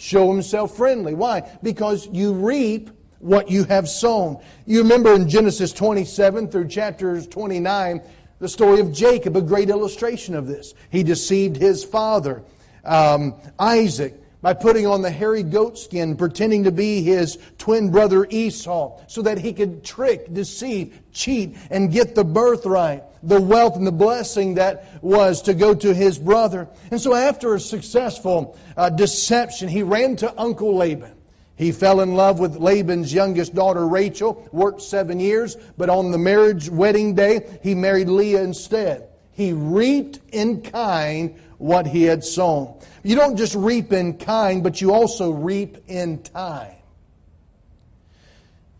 show 0.00 0.32
himself 0.32 0.76
friendly. 0.76 1.14
Why? 1.14 1.48
Because 1.62 2.08
you 2.10 2.32
reap 2.32 2.90
what 3.18 3.50
you 3.50 3.64
have 3.64 3.88
sown. 3.88 4.42
You 4.66 4.82
remember 4.82 5.14
in 5.14 5.28
Genesis 5.28 5.72
27 5.72 6.48
through 6.48 6.68
chapters 6.68 7.26
29, 7.26 8.00
the 8.38 8.48
story 8.48 8.80
of 8.80 8.92
Jacob, 8.92 9.36
a 9.36 9.42
great 9.42 9.68
illustration 9.68 10.34
of 10.34 10.46
this. 10.46 10.74
He 10.88 11.02
deceived 11.02 11.56
his 11.56 11.84
father, 11.84 12.42
um, 12.82 13.34
Isaac, 13.58 14.14
by 14.40 14.54
putting 14.54 14.86
on 14.86 15.02
the 15.02 15.10
hairy 15.10 15.42
goat 15.42 15.78
skin, 15.78 16.16
pretending 16.16 16.64
to 16.64 16.72
be 16.72 17.02
his 17.02 17.38
twin 17.58 17.90
brother 17.90 18.26
Esau, 18.30 18.98
so 19.06 19.20
that 19.20 19.38
he 19.38 19.52
could 19.52 19.84
trick, 19.84 20.32
deceive, 20.32 20.98
cheat, 21.12 21.58
and 21.70 21.92
get 21.92 22.14
the 22.14 22.24
birthright, 22.24 23.04
the 23.22 23.40
wealth 23.40 23.76
and 23.76 23.86
the 23.86 23.92
blessing 23.92 24.54
that 24.54 25.02
was 25.02 25.42
to 25.42 25.54
go 25.54 25.74
to 25.74 25.94
his 25.94 26.18
brother. 26.18 26.68
And 26.90 27.00
so, 27.00 27.14
after 27.14 27.54
a 27.54 27.60
successful 27.60 28.58
uh, 28.76 28.90
deception, 28.90 29.68
he 29.68 29.82
ran 29.82 30.16
to 30.16 30.40
Uncle 30.40 30.76
Laban. 30.76 31.16
He 31.56 31.72
fell 31.72 32.00
in 32.00 32.14
love 32.14 32.38
with 32.38 32.56
Laban's 32.56 33.12
youngest 33.12 33.54
daughter, 33.54 33.86
Rachel, 33.86 34.48
worked 34.50 34.80
seven 34.80 35.20
years, 35.20 35.56
but 35.76 35.90
on 35.90 36.10
the 36.10 36.16
marriage 36.16 36.70
wedding 36.70 37.14
day, 37.14 37.58
he 37.62 37.74
married 37.74 38.08
Leah 38.08 38.42
instead. 38.42 39.08
He 39.32 39.52
reaped 39.52 40.20
in 40.32 40.62
kind 40.62 41.38
what 41.58 41.86
he 41.86 42.04
had 42.04 42.24
sown. 42.24 42.78
You 43.02 43.16
don't 43.16 43.36
just 43.36 43.54
reap 43.54 43.92
in 43.92 44.16
kind, 44.16 44.62
but 44.62 44.80
you 44.80 44.94
also 44.94 45.30
reap 45.30 45.76
in 45.86 46.22
time. 46.22 46.76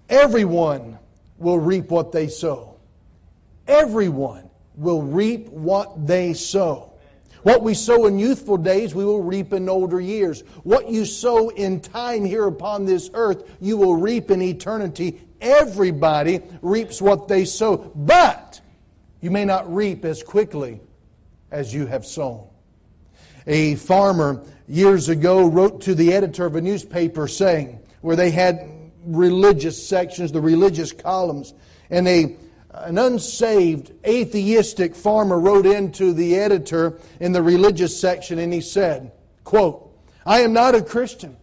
Everyone 0.08 0.98
will 1.36 1.58
reap 1.58 1.90
what 1.90 2.12
they 2.12 2.28
sow. 2.28 2.69
Everyone 3.70 4.50
will 4.74 5.00
reap 5.00 5.48
what 5.48 6.06
they 6.06 6.34
sow. 6.34 6.92
What 7.44 7.62
we 7.62 7.72
sow 7.72 8.06
in 8.06 8.18
youthful 8.18 8.56
days, 8.56 8.94
we 8.94 9.04
will 9.04 9.22
reap 9.22 9.52
in 9.52 9.68
older 9.68 10.00
years. 10.00 10.40
What 10.64 10.88
you 10.88 11.04
sow 11.04 11.50
in 11.50 11.80
time 11.80 12.24
here 12.24 12.46
upon 12.46 12.84
this 12.84 13.10
earth, 13.14 13.48
you 13.60 13.76
will 13.76 13.94
reap 13.94 14.30
in 14.30 14.42
eternity. 14.42 15.20
Everybody 15.40 16.40
reaps 16.62 17.00
what 17.00 17.28
they 17.28 17.44
sow, 17.44 17.76
but 17.94 18.60
you 19.20 19.30
may 19.30 19.44
not 19.44 19.72
reap 19.72 20.04
as 20.04 20.22
quickly 20.22 20.80
as 21.50 21.72
you 21.72 21.86
have 21.86 22.04
sown. 22.04 22.48
A 23.46 23.76
farmer 23.76 24.44
years 24.66 25.08
ago 25.08 25.46
wrote 25.46 25.82
to 25.82 25.94
the 25.94 26.12
editor 26.12 26.44
of 26.44 26.56
a 26.56 26.60
newspaper 26.60 27.28
saying, 27.28 27.78
where 28.00 28.16
they 28.16 28.30
had 28.30 28.68
religious 29.04 29.86
sections, 29.86 30.32
the 30.32 30.40
religious 30.40 30.92
columns, 30.92 31.54
and 31.88 32.08
a 32.08 32.36
an 32.72 32.98
unsaved 32.98 33.92
atheistic 34.06 34.94
farmer 34.94 35.38
wrote 35.38 35.66
into 35.66 36.12
the 36.12 36.36
editor 36.36 36.98
in 37.18 37.32
the 37.32 37.42
religious 37.42 37.98
section 37.98 38.38
and 38.38 38.52
he 38.52 38.60
said 38.60 39.12
quote 39.44 39.90
i 40.24 40.40
am 40.40 40.52
not 40.52 40.74
a 40.74 40.82
christian. 40.82 41.36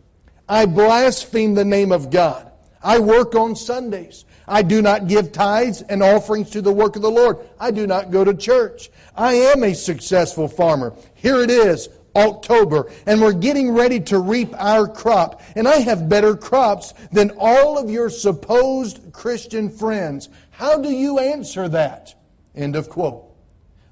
I 0.49 0.65
blaspheme 0.65 1.55
the 1.55 1.65
name 1.65 1.91
of 1.91 2.09
god. 2.09 2.51
I 2.81 2.99
work 2.99 3.35
on 3.35 3.55
sundays. 3.55 4.23
I 4.47 4.61
do 4.61 4.81
not 4.81 5.07
give 5.07 5.33
tithes 5.33 5.81
and 5.81 6.01
offerings 6.01 6.51
to 6.51 6.61
the 6.61 6.71
work 6.71 6.95
of 6.95 7.01
the 7.01 7.11
lord. 7.11 7.37
I 7.59 7.71
do 7.71 7.85
not 7.85 8.11
go 8.11 8.23
to 8.23 8.33
church. 8.33 8.89
I 9.15 9.33
am 9.33 9.63
a 9.63 9.73
successful 9.73 10.47
farmer. 10.47 10.93
Here 11.15 11.41
it 11.41 11.49
is 11.49 11.89
October, 12.15 12.89
and 13.05 13.21
we're 13.21 13.33
getting 13.33 13.71
ready 13.71 13.99
to 13.99 14.19
reap 14.19 14.53
our 14.57 14.87
crop. 14.87 15.41
And 15.55 15.67
I 15.67 15.77
have 15.79 16.07
better 16.07 16.35
crops 16.35 16.93
than 17.11 17.31
all 17.37 17.77
of 17.77 17.89
your 17.89 18.09
supposed 18.09 19.11
Christian 19.11 19.69
friends. 19.69 20.29
How 20.57 20.79
do 20.79 20.89
you 20.89 21.19
answer 21.19 21.69
that? 21.69 22.15
End 22.55 22.75
of 22.75 22.89
quote. 22.89 23.25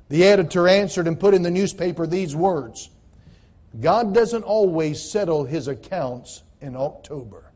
The 0.09 0.23
editor 0.23 0.67
answered 0.67 1.07
and 1.07 1.19
put 1.19 1.35
in 1.35 1.43
the 1.43 1.51
newspaper 1.51 2.07
these 2.07 2.35
words 2.35 2.89
God 3.79 4.15
doesn't 4.15 4.41
always 4.41 4.99
settle 4.99 5.43
his 5.43 5.67
accounts 5.67 6.41
in 6.61 6.75
October. 6.75 7.51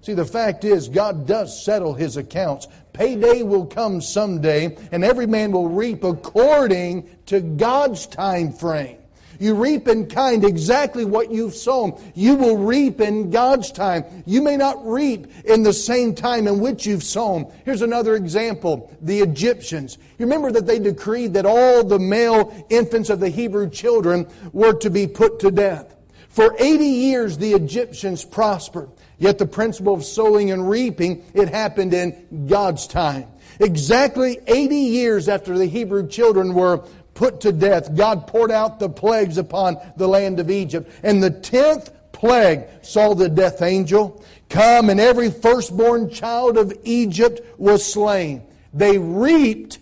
See, 0.00 0.14
the 0.14 0.24
fact 0.24 0.64
is, 0.64 0.88
God 0.88 1.26
does 1.26 1.62
settle 1.62 1.92
his 1.92 2.16
accounts. 2.16 2.68
Payday 2.94 3.42
will 3.42 3.66
come 3.66 4.00
someday, 4.00 4.78
and 4.90 5.04
every 5.04 5.26
man 5.26 5.52
will 5.52 5.68
reap 5.68 6.04
according 6.04 7.18
to 7.26 7.40
God's 7.42 8.06
time 8.06 8.50
frame. 8.50 8.99
You 9.40 9.54
reap 9.54 9.88
in 9.88 10.06
kind 10.06 10.44
exactly 10.44 11.06
what 11.06 11.32
you've 11.32 11.54
sown. 11.54 11.98
You 12.14 12.36
will 12.36 12.58
reap 12.58 13.00
in 13.00 13.30
God's 13.30 13.72
time. 13.72 14.04
You 14.26 14.42
may 14.42 14.58
not 14.58 14.86
reap 14.86 15.28
in 15.46 15.62
the 15.62 15.72
same 15.72 16.14
time 16.14 16.46
in 16.46 16.60
which 16.60 16.84
you've 16.84 17.02
sown. 17.02 17.50
Here's 17.64 17.80
another 17.80 18.16
example 18.16 18.94
the 19.00 19.20
Egyptians. 19.20 19.96
You 20.18 20.26
remember 20.26 20.52
that 20.52 20.66
they 20.66 20.78
decreed 20.78 21.32
that 21.34 21.46
all 21.46 21.82
the 21.82 21.98
male 21.98 22.66
infants 22.68 23.08
of 23.08 23.18
the 23.18 23.30
Hebrew 23.30 23.70
children 23.70 24.28
were 24.52 24.74
to 24.74 24.90
be 24.90 25.06
put 25.06 25.40
to 25.40 25.50
death. 25.50 25.96
For 26.28 26.54
80 26.58 26.84
years, 26.84 27.38
the 27.38 27.54
Egyptians 27.54 28.24
prospered. 28.24 28.90
Yet 29.18 29.38
the 29.38 29.46
principle 29.46 29.94
of 29.94 30.04
sowing 30.04 30.50
and 30.50 30.68
reaping, 30.68 31.24
it 31.34 31.48
happened 31.48 31.94
in 31.94 32.46
God's 32.46 32.86
time. 32.86 33.26
Exactly 33.58 34.38
80 34.46 34.74
years 34.74 35.28
after 35.28 35.58
the 35.58 35.66
Hebrew 35.66 36.08
children 36.08 36.54
were 36.54 36.84
put 37.20 37.42
to 37.42 37.52
death, 37.52 37.94
God 37.94 38.26
poured 38.26 38.50
out 38.50 38.78
the 38.78 38.88
plagues 38.88 39.36
upon 39.36 39.76
the 39.98 40.08
land 40.08 40.40
of 40.40 40.50
Egypt. 40.50 40.90
And 41.02 41.22
the 41.22 41.28
tenth 41.30 41.92
plague 42.12 42.64
saw 42.80 43.12
the 43.12 43.28
death 43.28 43.60
angel 43.60 44.24
come, 44.48 44.88
and 44.88 44.98
every 44.98 45.30
firstborn 45.30 46.08
child 46.08 46.56
of 46.56 46.72
Egypt 46.82 47.42
was 47.58 47.84
slain. 47.84 48.42
They 48.72 48.96
reaped 48.96 49.80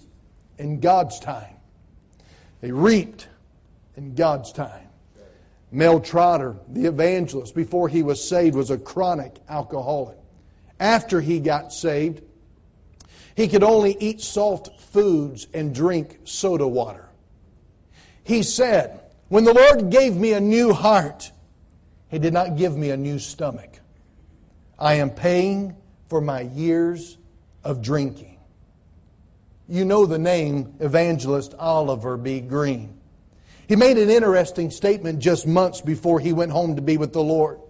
in 0.59 0.81
God's 0.81 1.21
time. 1.21 1.55
They 2.61 2.73
reaped 2.73 3.29
in 3.97 4.17
God's 4.17 4.51
time. 4.51 4.89
Mel 5.71 6.01
Trotter, 6.01 6.57
the 6.69 6.87
evangelist, 6.87 7.55
before 7.55 7.89
he 7.89 8.03
was 8.03 8.29
saved, 8.29 8.57
was 8.57 8.71
a 8.71 8.79
chronic 8.79 9.37
alcoholic. 9.49 10.19
After 10.81 11.21
he 11.21 11.39
got 11.39 11.73
saved, 11.73 12.21
he 13.37 13.47
could 13.47 13.63
only 13.63 13.97
eat 14.01 14.21
soft 14.21 14.81
foods 14.81 15.47
and 15.55 15.73
drink 15.73 16.19
soda 16.25 16.67
water. 16.67 17.08
He 18.29 18.43
said, 18.43 19.01
When 19.29 19.45
the 19.45 19.55
Lord 19.55 19.89
gave 19.91 20.15
me 20.15 20.35
a 20.35 20.41
new 20.41 20.75
heart, 20.75 21.33
He 22.09 22.19
did 22.19 22.35
not 22.35 22.57
give 22.57 22.77
me 22.77 22.91
a 22.91 22.97
new 22.97 23.19
stomach. 23.19 23.81
I 24.79 24.95
am 24.95 25.09
paying 25.09 25.75
for 26.11 26.21
my 26.21 26.43
years 26.43 27.17
of 27.65 27.81
drinking. 27.81 28.39
You 29.67 29.87
know 29.87 30.05
the 30.05 30.19
name 30.19 30.75
Evangelist 30.79 31.55
Oliver 31.59 32.19
B. 32.19 32.41
Greene. 32.41 33.01
He 33.67 33.77
made 33.77 33.97
an 33.97 34.11
interesting 34.11 34.71
statement 34.71 35.21
just 35.21 35.47
months 35.47 35.81
before 35.81 36.21
he 36.21 36.35
went 36.35 36.53
home 36.53 36.77
to 36.77 36.83
be 36.83 36.99
with 36.99 37.15
the 37.15 37.23
Lord. 37.23 37.61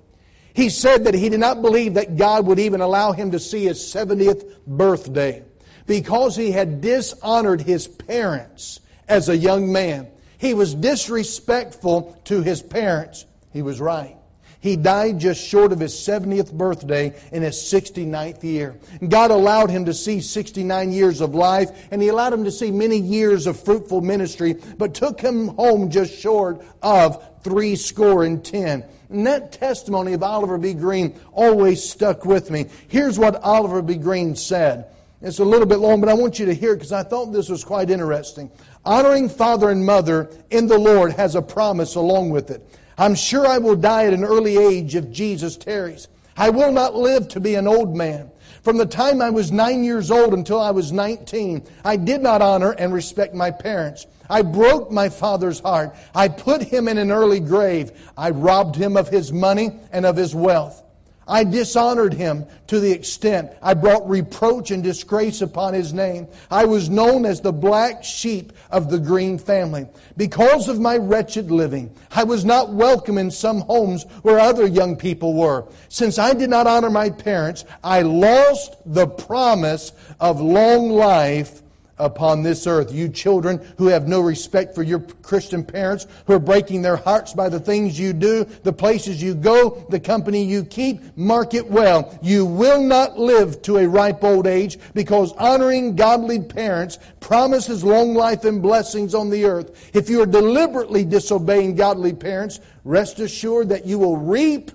He 0.55 0.71
said 0.71 1.05
that 1.05 1.15
he 1.15 1.29
did 1.29 1.39
not 1.39 1.63
believe 1.63 1.95
that 1.95 2.17
God 2.17 2.47
would 2.47 2.59
even 2.59 2.81
allow 2.81 3.13
him 3.13 3.31
to 3.31 3.39
see 3.39 3.65
his 3.65 3.79
70th 3.79 4.59
birthday 4.67 5.45
because 5.87 6.35
he 6.35 6.51
had 6.51 6.81
dishonored 6.81 7.61
his 7.61 7.87
parents 7.87 8.81
as 9.07 9.29
a 9.29 9.37
young 9.37 9.71
man. 9.71 10.09
He 10.39 10.55
was 10.55 10.75
disrespectful 10.75 12.19
to 12.25 12.43
his 12.43 12.63
parents. 12.63 13.27
He 13.53 13.63
was 13.63 13.81
right. 13.81 14.17
He 14.61 14.75
died 14.75 15.21
just 15.21 15.47
short 15.47 15.73
of 15.73 15.79
his 15.79 15.95
70th 15.95 16.53
birthday 16.53 17.15
in 17.31 17.43
his 17.43 17.57
69th 17.57 18.43
year. 18.43 18.77
God 19.07 19.31
allowed 19.31 19.71
him 19.71 19.85
to 19.85 19.95
see 19.95 20.21
69 20.21 20.93
years 20.93 21.21
of 21.21 21.35
life, 21.35 21.71
and 21.93 22.03
He 22.03 22.09
allowed 22.09 22.33
him 22.33 22.45
to 22.45 22.51
see 22.51 22.73
many 22.73 22.99
years 22.99 23.47
of 23.47 23.63
fruitful 23.63 24.01
ministry, 24.01 24.57
but 24.77 24.95
took 24.95 25.21
him 25.21 25.49
home 25.49 25.91
just 25.91 26.19
short 26.19 26.65
of 26.83 27.25
three 27.43 27.77
score 27.77 28.25
and 28.25 28.45
ten. 28.45 28.85
And 29.11 29.27
that 29.27 29.53
testimony 29.53 30.13
of 30.13 30.23
Oliver 30.23 30.59
B. 30.59 30.75
Greene 30.75 31.19
always 31.33 31.89
stuck 31.89 32.25
with 32.25 32.51
me. 32.51 32.67
Here's 32.89 33.19
what 33.19 33.37
Oliver 33.37 33.81
B. 33.81 33.95
Greene 33.95 34.35
said. 34.35 34.87
It's 35.21 35.39
a 35.41 35.45
little 35.45 35.67
bit 35.67 35.79
long, 35.79 36.01
but 36.01 36.09
I 36.09 36.15
want 36.15 36.39
you 36.39 36.47
to 36.47 36.55
hear 36.55 36.73
it 36.73 36.77
because 36.77 36.93
I 36.93 37.03
thought 37.03 37.33
this 37.33 37.49
was 37.49 37.65
quite 37.65 37.91
interesting. 37.91 38.51
Honoring 38.85 39.29
father 39.29 39.71
and 39.71 39.85
mother 39.85 40.31
in 40.51 40.67
the 40.67 40.79
Lord 40.79 41.13
has 41.13 41.35
a 41.35 41.43
promise 41.43 41.95
along 41.95 42.31
with 42.31 42.51
it. 42.51 42.63
I'm 42.97 43.15
sure 43.15 43.47
I 43.47 43.59
will 43.59 43.77
die 43.77 44.07
at 44.07 44.13
an 44.13 44.25
early 44.25 44.57
age 44.57 44.95
if 44.95 45.11
Jesus 45.11 45.57
tarries. 45.57 46.09
I 46.37 46.51
will 46.51 46.73
not 46.73 46.95
live 46.95 47.29
to 47.29 47.41
be 47.41 47.55
an 47.55 47.67
old 47.67 47.97
man. 47.97 48.31
From 48.63 48.77
the 48.77 48.87
time 48.87 49.23
I 49.23 49.31
was 49.31 49.53
nine 49.53 49.85
years 49.85 50.11
old 50.11 50.35
until 50.35 50.61
I 50.61 50.71
was 50.71 50.93
19, 50.93 51.67
I 51.85 51.97
did 51.97 52.23
not 52.23 52.43
honor 52.43 52.73
and 52.73 52.93
respect 52.93 53.35
my 53.35 53.51
parents. 53.51 54.07
I 54.29 54.43
broke 54.43 54.91
my 54.91 55.09
father's 55.09 55.61
heart. 55.61 55.95
I 56.15 56.29
put 56.29 56.63
him 56.63 56.87
in 56.89 56.99
an 56.99 57.11
early 57.11 57.41
grave. 57.41 57.93
I 58.17 58.31
robbed 58.31 58.77
him 58.77 58.97
of 58.97 59.09
his 59.09 59.33
money 59.33 59.71
and 59.93 60.05
of 60.05 60.17
his 60.17 60.35
wealth. 60.35 60.83
I 61.29 61.45
dishonored 61.45 62.15
him 62.15 62.47
to 62.69 62.81
the 62.81 62.91
extent 62.91 63.53
I 63.61 63.75
brought 63.75 64.09
reproach 64.09 64.71
and 64.71 64.83
disgrace 64.83 65.43
upon 65.43 65.75
his 65.75 65.93
name. 65.93 66.27
I 66.51 66.65
was 66.65 66.89
known 66.89 67.27
as 67.27 67.41
the 67.41 67.53
black 67.53 68.03
sheep 68.03 68.53
of 68.71 68.91
the 68.91 68.99
Greene 68.99 69.39
family. 69.39 69.87
Because 70.17 70.69
of 70.69 70.81
my 70.81 70.97
wretched 70.97 71.51
living, 71.51 71.95
I 72.11 72.25
was 72.25 72.45
not 72.45 72.73
welcome 72.73 73.19
in 73.19 73.31
some 73.31 73.61
homes 73.61 74.05
where 74.23 74.41
other 74.41 74.67
young 74.67 74.97
people 74.97 75.35
were. 75.35 75.67
Since 75.89 76.19
I 76.19 76.33
did 76.33 76.49
not 76.49 76.67
honor 76.67 76.91
my 76.91 77.11
parents, 77.11 77.67
I 77.85 78.03
lost 78.03 78.77
the 78.87 79.07
promise 79.07 79.93
of 80.21 80.41
long 80.41 80.91
life 80.91 81.63
upon 81.99 82.43
this 82.43 82.67
earth. 82.67 82.93
You 82.93 83.09
children 83.09 83.65
who 83.77 83.87
have 83.87 84.09
no 84.09 84.21
respect 84.21 84.75
for 84.75 84.83
your 84.83 85.01
Christian 85.01 85.65
parents, 85.65 86.07
who 86.27 86.35
are 86.35 86.39
breaking 86.39 86.83
their 86.83 86.97
hearts 86.97 87.33
by 87.33 87.49
the 87.49 87.61
things 87.61 87.99
you 87.99 88.13
do, 88.13 88.45
the 88.63 88.73
places 88.73 89.23
you 89.23 89.35
go, 89.35 89.87
the 89.91 90.01
company 90.01 90.45
you 90.45 90.65
keep, 90.65 91.17
mark 91.17 91.55
it 91.55 91.69
well. 91.69 92.19
You 92.23 92.47
will 92.47 92.83
not 92.83 93.19
live 93.19 93.63
to 93.63 93.79
a 93.79 93.89
ripe 93.89 94.23
old 94.25 94.47
age 94.47 94.79
because 94.95 95.33
honoring 95.33 95.97
godly 95.97 96.41
parents 96.41 96.99
promises 97.21 97.85
long 97.85 98.15
life 98.15 98.45
and 98.45 98.63
blessings 98.63 99.15
on 99.15 99.31
the 99.31 99.45
earth. 99.45 99.95
If 99.95 100.09
you 100.09 100.23
are 100.23 100.27
deliberately 100.27 101.05
disobeying 101.05 101.75
godly 101.75 102.13
parents, 102.13 102.61
rest 102.85 103.21
assured 103.21 103.69
that 103.71 103.87
you 103.87 103.99
will 103.99 104.17
reap 104.17 104.71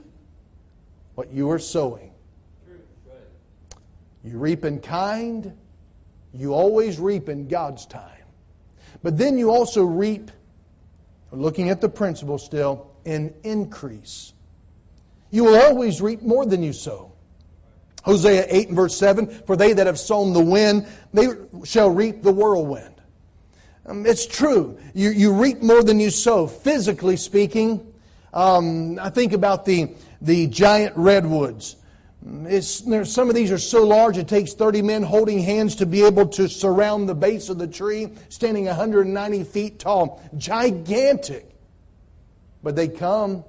what 1.15 1.31
you 1.31 1.49
are 1.51 1.59
sowing. 1.59 2.11
You 4.23 4.37
reap 4.37 4.63
in 4.63 4.79
kind 4.79 5.57
you 6.33 6.53
always 6.53 6.99
reap 6.99 7.29
in 7.29 7.47
God's 7.47 7.85
time. 7.85 8.09
But 9.03 9.17
then 9.17 9.37
you 9.37 9.51
also 9.51 9.83
reap, 9.83 10.31
looking 11.31 11.69
at 11.69 11.81
the 11.81 11.89
principle 11.89 12.37
still, 12.37 12.91
in 13.05 13.33
increase. 13.43 14.33
You 15.29 15.43
will 15.45 15.61
always 15.61 16.01
reap 16.01 16.21
more 16.21 16.45
than 16.45 16.63
you 16.63 16.73
sow. 16.73 17.11
Hosea 18.03 18.45
8 18.49 18.67
and 18.69 18.75
verse 18.75 18.97
7 18.97 19.27
For 19.45 19.55
they 19.55 19.73
that 19.73 19.87
have 19.87 19.99
sown 19.99 20.33
the 20.33 20.43
wind, 20.43 20.87
they 21.13 21.27
shall 21.63 21.89
reap 21.89 22.21
the 22.21 22.31
whirlwind. 22.31 22.95
Um, 23.85 24.05
it's 24.05 24.25
true. 24.25 24.77
You, 24.93 25.09
you 25.09 25.33
reap 25.33 25.61
more 25.61 25.83
than 25.83 25.99
you 25.99 26.09
sow. 26.09 26.47
Physically 26.47 27.17
speaking, 27.17 27.93
um, 28.33 28.97
I 28.99 29.09
think 29.09 29.33
about 29.33 29.65
the, 29.65 29.93
the 30.21 30.47
giant 30.47 30.95
redwoods 30.95 31.75
some 32.61 33.29
of 33.29 33.35
these 33.35 33.51
are 33.51 33.57
so 33.57 33.83
large 33.83 34.17
it 34.17 34.27
takes 34.27 34.53
30 34.53 34.81
men 34.81 35.03
holding 35.03 35.39
hands 35.39 35.75
to 35.75 35.85
be 35.85 36.05
able 36.05 36.27
to 36.27 36.47
surround 36.47 37.09
the 37.09 37.15
base 37.15 37.49
of 37.49 37.57
the 37.57 37.67
tree, 37.67 38.09
standing 38.29 38.65
190 38.65 39.43
feet 39.43 39.79
tall. 39.79 40.21
Gigantic. 40.37 41.49
But 42.61 42.75
they 42.77 42.87
come 42.87 43.43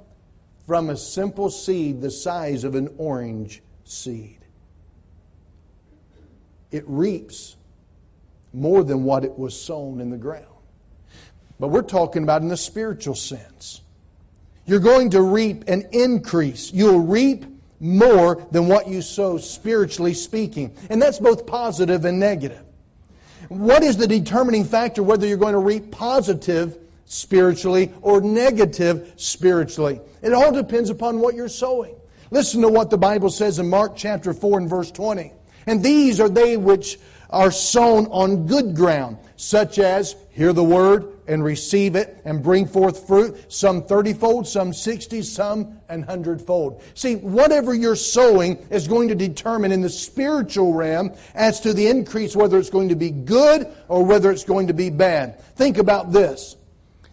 from 0.66 0.90
a 0.90 0.96
simple 0.96 1.50
seed 1.50 2.00
the 2.00 2.10
size 2.10 2.64
of 2.64 2.74
an 2.74 2.92
orange 2.98 3.62
seed. 3.84 4.38
It 6.72 6.84
reaps 6.88 7.56
more 8.52 8.82
than 8.82 9.04
what 9.04 9.24
it 9.24 9.38
was 9.38 9.60
sown 9.60 10.00
in 10.00 10.10
the 10.10 10.16
ground. 10.16 10.46
But 11.60 11.68
we're 11.68 11.82
talking 11.82 12.24
about 12.24 12.42
in 12.42 12.48
the 12.48 12.56
spiritual 12.56 13.14
sense. 13.14 13.82
You're 14.66 14.80
going 14.80 15.10
to 15.10 15.22
reap 15.22 15.64
an 15.68 15.86
increase. 15.92 16.72
You'll 16.72 17.00
reap 17.00 17.44
more 17.80 18.46
than 18.50 18.68
what 18.68 18.88
you 18.88 19.02
sow, 19.02 19.38
spiritually 19.38 20.14
speaking. 20.14 20.74
And 20.90 21.00
that's 21.00 21.18
both 21.18 21.46
positive 21.46 22.04
and 22.04 22.18
negative. 22.18 22.62
What 23.48 23.82
is 23.82 23.96
the 23.96 24.06
determining 24.06 24.64
factor 24.64 25.02
whether 25.02 25.26
you're 25.26 25.36
going 25.36 25.52
to 25.52 25.58
reap 25.58 25.90
positive 25.90 26.78
spiritually 27.04 27.92
or 28.00 28.20
negative 28.20 29.12
spiritually? 29.16 30.00
It 30.22 30.32
all 30.32 30.52
depends 30.52 30.90
upon 30.90 31.20
what 31.20 31.34
you're 31.34 31.48
sowing. 31.48 31.94
Listen 32.30 32.62
to 32.62 32.68
what 32.68 32.90
the 32.90 32.98
Bible 32.98 33.30
says 33.30 33.58
in 33.58 33.68
Mark 33.68 33.94
chapter 33.96 34.32
4 34.32 34.60
and 34.60 34.70
verse 34.70 34.90
20. 34.90 35.32
And 35.66 35.82
these 35.82 36.20
are 36.20 36.28
they 36.28 36.56
which 36.56 36.98
are 37.30 37.50
sown 37.50 38.06
on 38.06 38.46
good 38.46 38.74
ground, 38.74 39.18
such 39.36 39.78
as 39.78 40.16
hear 40.30 40.52
the 40.52 40.64
word 40.64 41.13
and 41.26 41.42
receive 41.42 41.96
it 41.96 42.20
and 42.24 42.42
bring 42.42 42.66
forth 42.66 43.06
fruit, 43.06 43.52
some 43.52 43.82
thirtyfold, 43.82 44.46
some 44.46 44.72
sixty, 44.72 45.22
some 45.22 45.80
an 45.88 46.02
hundredfold. 46.02 46.82
See, 46.94 47.16
whatever 47.16 47.74
you're 47.74 47.96
sowing 47.96 48.56
is 48.70 48.88
going 48.88 49.08
to 49.08 49.14
determine 49.14 49.72
in 49.72 49.80
the 49.80 49.88
spiritual 49.88 50.72
realm 50.74 51.12
as 51.34 51.60
to 51.60 51.72
the 51.72 51.86
increase 51.86 52.36
whether 52.36 52.58
it's 52.58 52.70
going 52.70 52.88
to 52.88 52.96
be 52.96 53.10
good 53.10 53.66
or 53.88 54.04
whether 54.04 54.30
it's 54.30 54.44
going 54.44 54.66
to 54.66 54.74
be 54.74 54.90
bad. 54.90 55.40
Think 55.56 55.78
about 55.78 56.12
this. 56.12 56.56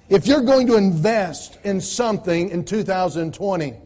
If 0.10 0.27
you're 0.27 0.41
going 0.41 0.68
to 0.68 0.75
invest 0.75 1.58
in 1.63 1.80
something 1.80 2.50
in 2.50 2.65
2020, 2.65 3.77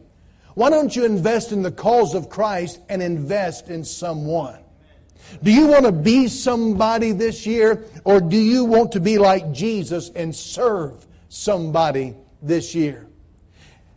why 0.54 0.70
don't 0.70 0.96
you 0.96 1.04
invest 1.04 1.52
in 1.52 1.62
the 1.62 1.70
cause 1.70 2.14
of 2.14 2.28
Christ 2.28 2.80
and 2.88 3.02
invest 3.02 3.68
in 3.68 3.84
someone? 3.84 4.58
Do 5.42 5.52
you 5.52 5.66
want 5.66 5.84
to 5.84 5.92
be 5.92 6.28
somebody 6.28 7.12
this 7.12 7.46
year, 7.46 7.84
or 8.04 8.20
do 8.20 8.36
you 8.36 8.64
want 8.64 8.92
to 8.92 9.00
be 9.00 9.18
like 9.18 9.52
Jesus 9.52 10.10
and 10.10 10.34
serve 10.34 11.06
somebody 11.28 12.14
this 12.42 12.74
year? 12.74 13.06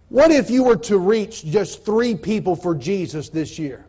What 0.10 0.32
if 0.32 0.50
you 0.50 0.64
were 0.64 0.78
to 0.78 0.98
reach 0.98 1.46
just 1.46 1.86
three 1.86 2.16
people 2.16 2.56
for 2.56 2.74
Jesus 2.74 3.30
this 3.30 3.60
year? 3.60 3.86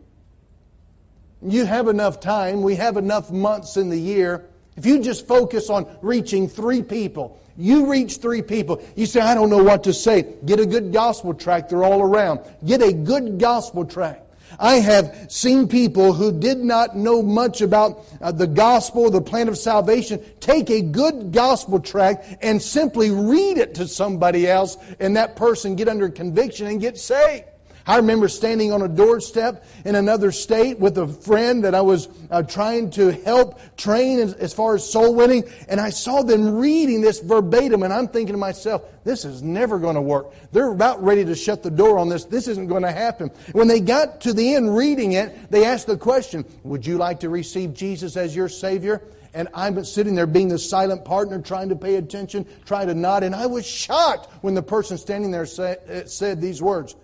You 1.41 1.65
have 1.65 1.87
enough 1.87 2.19
time, 2.19 2.61
we 2.61 2.75
have 2.75 2.97
enough 2.97 3.31
months 3.31 3.75
in 3.77 3.89
the 3.89 3.97
year. 3.97 4.45
If 4.77 4.85
you 4.85 4.99
just 4.99 5.27
focus 5.27 5.69
on 5.69 5.87
reaching 6.01 6.47
three 6.47 6.83
people, 6.83 7.39
you 7.57 7.89
reach 7.91 8.17
three 8.17 8.41
people. 8.41 8.83
You 8.95 9.05
say, 9.05 9.19
I 9.19 9.33
don't 9.33 9.49
know 9.49 9.63
what 9.63 9.83
to 9.85 9.93
say. 9.93 10.35
Get 10.45 10.59
a 10.59 10.65
good 10.65 10.93
gospel 10.93 11.33
tract. 11.33 11.69
They're 11.69 11.83
all 11.83 12.01
around. 12.01 12.41
Get 12.65 12.81
a 12.81 12.93
good 12.93 13.39
gospel 13.39 13.85
tract. 13.85 14.30
I 14.61 14.75
have 14.75 15.25
seen 15.27 15.67
people 15.67 16.13
who 16.13 16.31
did 16.31 16.59
not 16.59 16.95
know 16.95 17.23
much 17.23 17.61
about 17.61 18.05
uh, 18.21 18.31
the 18.31 18.45
gospel, 18.45 19.09
the 19.09 19.19
plan 19.19 19.49
of 19.49 19.57
salvation, 19.57 20.23
take 20.39 20.69
a 20.69 20.81
good 20.81 21.31
gospel 21.31 21.79
tract 21.79 22.37
and 22.43 22.61
simply 22.61 23.09
read 23.09 23.57
it 23.57 23.73
to 23.75 23.87
somebody 23.87 24.47
else, 24.47 24.77
and 24.99 25.17
that 25.17 25.35
person 25.35 25.75
get 25.75 25.89
under 25.89 26.09
conviction 26.09 26.67
and 26.67 26.79
get 26.79 26.99
saved. 26.99 27.45
I 27.85 27.97
remember 27.97 28.27
standing 28.27 28.71
on 28.71 28.81
a 28.81 28.87
doorstep 28.87 29.65
in 29.85 29.95
another 29.95 30.31
state 30.31 30.79
with 30.79 30.97
a 30.97 31.07
friend 31.07 31.63
that 31.63 31.73
I 31.73 31.81
was 31.81 32.09
uh, 32.29 32.43
trying 32.43 32.91
to 32.91 33.11
help 33.11 33.59
train 33.75 34.19
as, 34.19 34.33
as, 34.35 34.53
far 34.53 34.75
as 34.75 34.89
soul 34.89 35.15
winning, 35.15 35.43
and 35.67 35.79
I 35.79 35.89
saw 35.89 36.21
them 36.21 36.57
reading 36.57 37.01
this 37.01 37.19
verbatim, 37.19 37.83
and 37.83 37.91
I'm 37.91 38.07
thinking 38.07 38.33
to 38.33 38.39
myself, 38.39 38.83
this 39.03 39.25
is 39.25 39.41
never 39.41 39.79
going 39.79 39.95
to 39.95 40.01
work. 40.01 40.33
They're 40.51 40.71
about 40.71 41.03
ready 41.03 41.25
to 41.25 41.35
shut 41.35 41.63
the 41.63 41.71
door 41.71 41.97
on 41.97 42.09
this. 42.09 42.25
This 42.25 42.47
isn't 42.47 42.67
going 42.67 42.83
to 42.83 42.91
happen. 42.91 43.29
When 43.51 43.67
they 43.67 43.79
got 43.79 44.21
to 44.21 44.33
the 44.33 44.55
end 44.55 44.75
reading 44.75 45.13
it, 45.13 45.49
they 45.49 45.65
asked 45.65 45.87
the 45.87 45.97
question, 45.97 46.45
Would 46.63 46.85
you 46.85 46.97
like 46.97 47.21
to 47.21 47.29
receive 47.29 47.73
Jesus 47.73 48.15
as 48.15 48.35
your 48.35 48.49
Savior? 48.49 49.01
and 49.33 49.47
I'm 49.53 49.81
sitting 49.85 50.13
there 50.13 50.27
being 50.27 50.49
the 50.49 50.59
silent 50.59 51.05
partner, 51.05 51.41
trying 51.41 51.69
to 51.69 51.75
pay 51.77 51.95
attention, 51.95 52.45
trying 52.65 52.87
to 52.87 52.93
nod. 52.93 53.23
And 53.23 53.33
I 53.33 53.45
was 53.45 53.65
shocked 53.65 54.29
when 54.43 54.55
the 54.55 54.61
person 54.61 54.97
standing 54.97 55.31
there 55.31 55.45
say, 55.45 55.77
uh, 55.89 56.05
said 56.05 56.41
these 56.41 56.61
words 56.61 56.95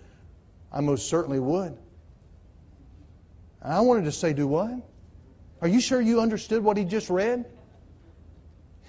I 0.72 0.80
most 0.80 1.08
certainly 1.08 1.40
would. 1.40 1.76
I 3.62 3.80
wanted 3.80 4.04
to 4.04 4.12
say, 4.12 4.32
do 4.32 4.46
what? 4.46 4.72
Are 5.60 5.68
you 5.68 5.80
sure 5.80 6.00
you 6.00 6.20
understood 6.20 6.62
what 6.62 6.76
he 6.76 6.84
just 6.84 7.10
read? 7.10 7.44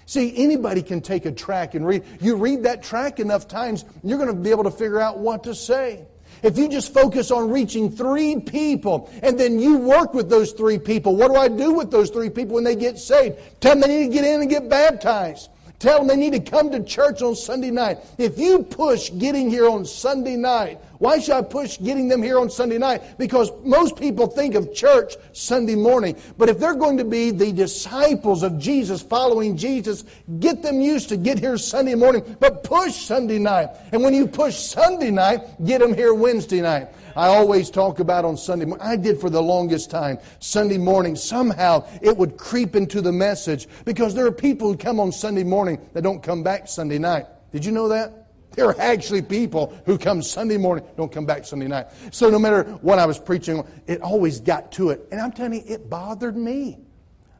See, 0.06 0.36
anybody 0.36 0.82
can 0.82 1.00
take 1.00 1.24
a 1.24 1.32
track 1.32 1.74
and 1.74 1.86
read. 1.86 2.04
You 2.20 2.36
read 2.36 2.64
that 2.64 2.82
track 2.82 3.20
enough 3.20 3.46
times, 3.46 3.84
you're 4.02 4.18
going 4.18 4.28
to 4.28 4.34
be 4.34 4.50
able 4.50 4.64
to 4.64 4.70
figure 4.70 5.00
out 5.00 5.18
what 5.18 5.44
to 5.44 5.54
say. 5.54 6.04
If 6.42 6.56
you 6.56 6.68
just 6.68 6.94
focus 6.94 7.30
on 7.30 7.50
reaching 7.50 7.90
three 7.90 8.40
people 8.40 9.10
and 9.22 9.38
then 9.38 9.58
you 9.58 9.78
work 9.78 10.14
with 10.14 10.30
those 10.30 10.52
three 10.52 10.78
people, 10.78 11.14
what 11.16 11.28
do 11.28 11.36
I 11.36 11.48
do 11.48 11.72
with 11.72 11.90
those 11.90 12.10
three 12.10 12.30
people 12.30 12.54
when 12.54 12.64
they 12.64 12.76
get 12.76 12.98
saved? 12.98 13.38
Tell 13.60 13.72
them 13.72 13.82
they 13.82 14.00
need 14.00 14.08
to 14.08 14.12
get 14.12 14.24
in 14.24 14.40
and 14.40 14.50
get 14.50 14.68
baptized. 14.68 15.50
Tell 15.78 15.98
them 15.98 16.08
they 16.08 16.16
need 16.16 16.32
to 16.32 16.40
come 16.40 16.70
to 16.70 16.82
church 16.82 17.22
on 17.22 17.34
Sunday 17.34 17.70
night. 17.70 17.98
If 18.18 18.38
you 18.38 18.62
push 18.62 19.10
getting 19.16 19.48
here 19.48 19.68
on 19.68 19.84
Sunday 19.84 20.36
night, 20.36 20.78
why 21.00 21.18
should 21.18 21.34
I 21.34 21.40
push 21.40 21.78
getting 21.80 22.08
them 22.08 22.22
here 22.22 22.38
on 22.38 22.50
Sunday 22.50 22.76
night? 22.76 23.16
Because 23.16 23.50
most 23.64 23.96
people 23.96 24.26
think 24.26 24.54
of 24.54 24.74
church 24.74 25.14
Sunday 25.32 25.74
morning. 25.74 26.14
But 26.36 26.50
if 26.50 26.58
they're 26.58 26.74
going 26.74 26.98
to 26.98 27.06
be 27.06 27.30
the 27.30 27.52
disciples 27.52 28.42
of 28.42 28.58
Jesus, 28.58 29.00
following 29.00 29.56
Jesus, 29.56 30.04
get 30.40 30.62
them 30.62 30.82
used 30.82 31.08
to 31.08 31.16
get 31.16 31.38
here 31.38 31.56
Sunday 31.56 31.94
morning, 31.94 32.36
but 32.38 32.64
push 32.64 32.94
Sunday 32.94 33.38
night. 33.38 33.70
And 33.92 34.02
when 34.02 34.12
you 34.12 34.26
push 34.26 34.56
Sunday 34.56 35.10
night, 35.10 35.40
get 35.64 35.80
them 35.80 35.94
here 35.94 36.12
Wednesday 36.12 36.60
night. 36.60 36.88
I 37.16 37.28
always 37.28 37.70
talk 37.70 38.00
about 38.00 38.26
on 38.26 38.36
Sunday 38.36 38.66
morning. 38.66 38.86
I 38.86 38.96
did 38.96 39.18
for 39.18 39.30
the 39.30 39.42
longest 39.42 39.90
time. 39.90 40.18
Sunday 40.38 40.76
morning, 40.76 41.16
somehow 41.16 41.88
it 42.02 42.14
would 42.14 42.36
creep 42.36 42.76
into 42.76 43.00
the 43.00 43.10
message 43.10 43.68
because 43.86 44.14
there 44.14 44.26
are 44.26 44.32
people 44.32 44.68
who 44.68 44.76
come 44.76 45.00
on 45.00 45.12
Sunday 45.12 45.44
morning 45.44 45.80
that 45.94 46.02
don't 46.02 46.22
come 46.22 46.42
back 46.42 46.68
Sunday 46.68 46.98
night. 46.98 47.24
Did 47.52 47.64
you 47.64 47.72
know 47.72 47.88
that? 47.88 48.19
There 48.52 48.66
are 48.66 48.80
actually 48.80 49.22
people 49.22 49.78
who 49.86 49.96
come 49.96 50.22
Sunday 50.22 50.56
morning, 50.56 50.84
don't 50.96 51.12
come 51.12 51.26
back 51.26 51.44
Sunday 51.44 51.68
night. 51.68 51.86
So 52.10 52.30
no 52.30 52.38
matter 52.38 52.64
what 52.82 52.98
I 52.98 53.06
was 53.06 53.18
preaching, 53.18 53.64
it 53.86 54.02
always 54.02 54.40
got 54.40 54.72
to 54.72 54.90
it. 54.90 55.06
And 55.12 55.20
I'm 55.20 55.32
telling 55.32 55.54
you, 55.54 55.62
it 55.66 55.88
bothered 55.88 56.36
me. 56.36 56.78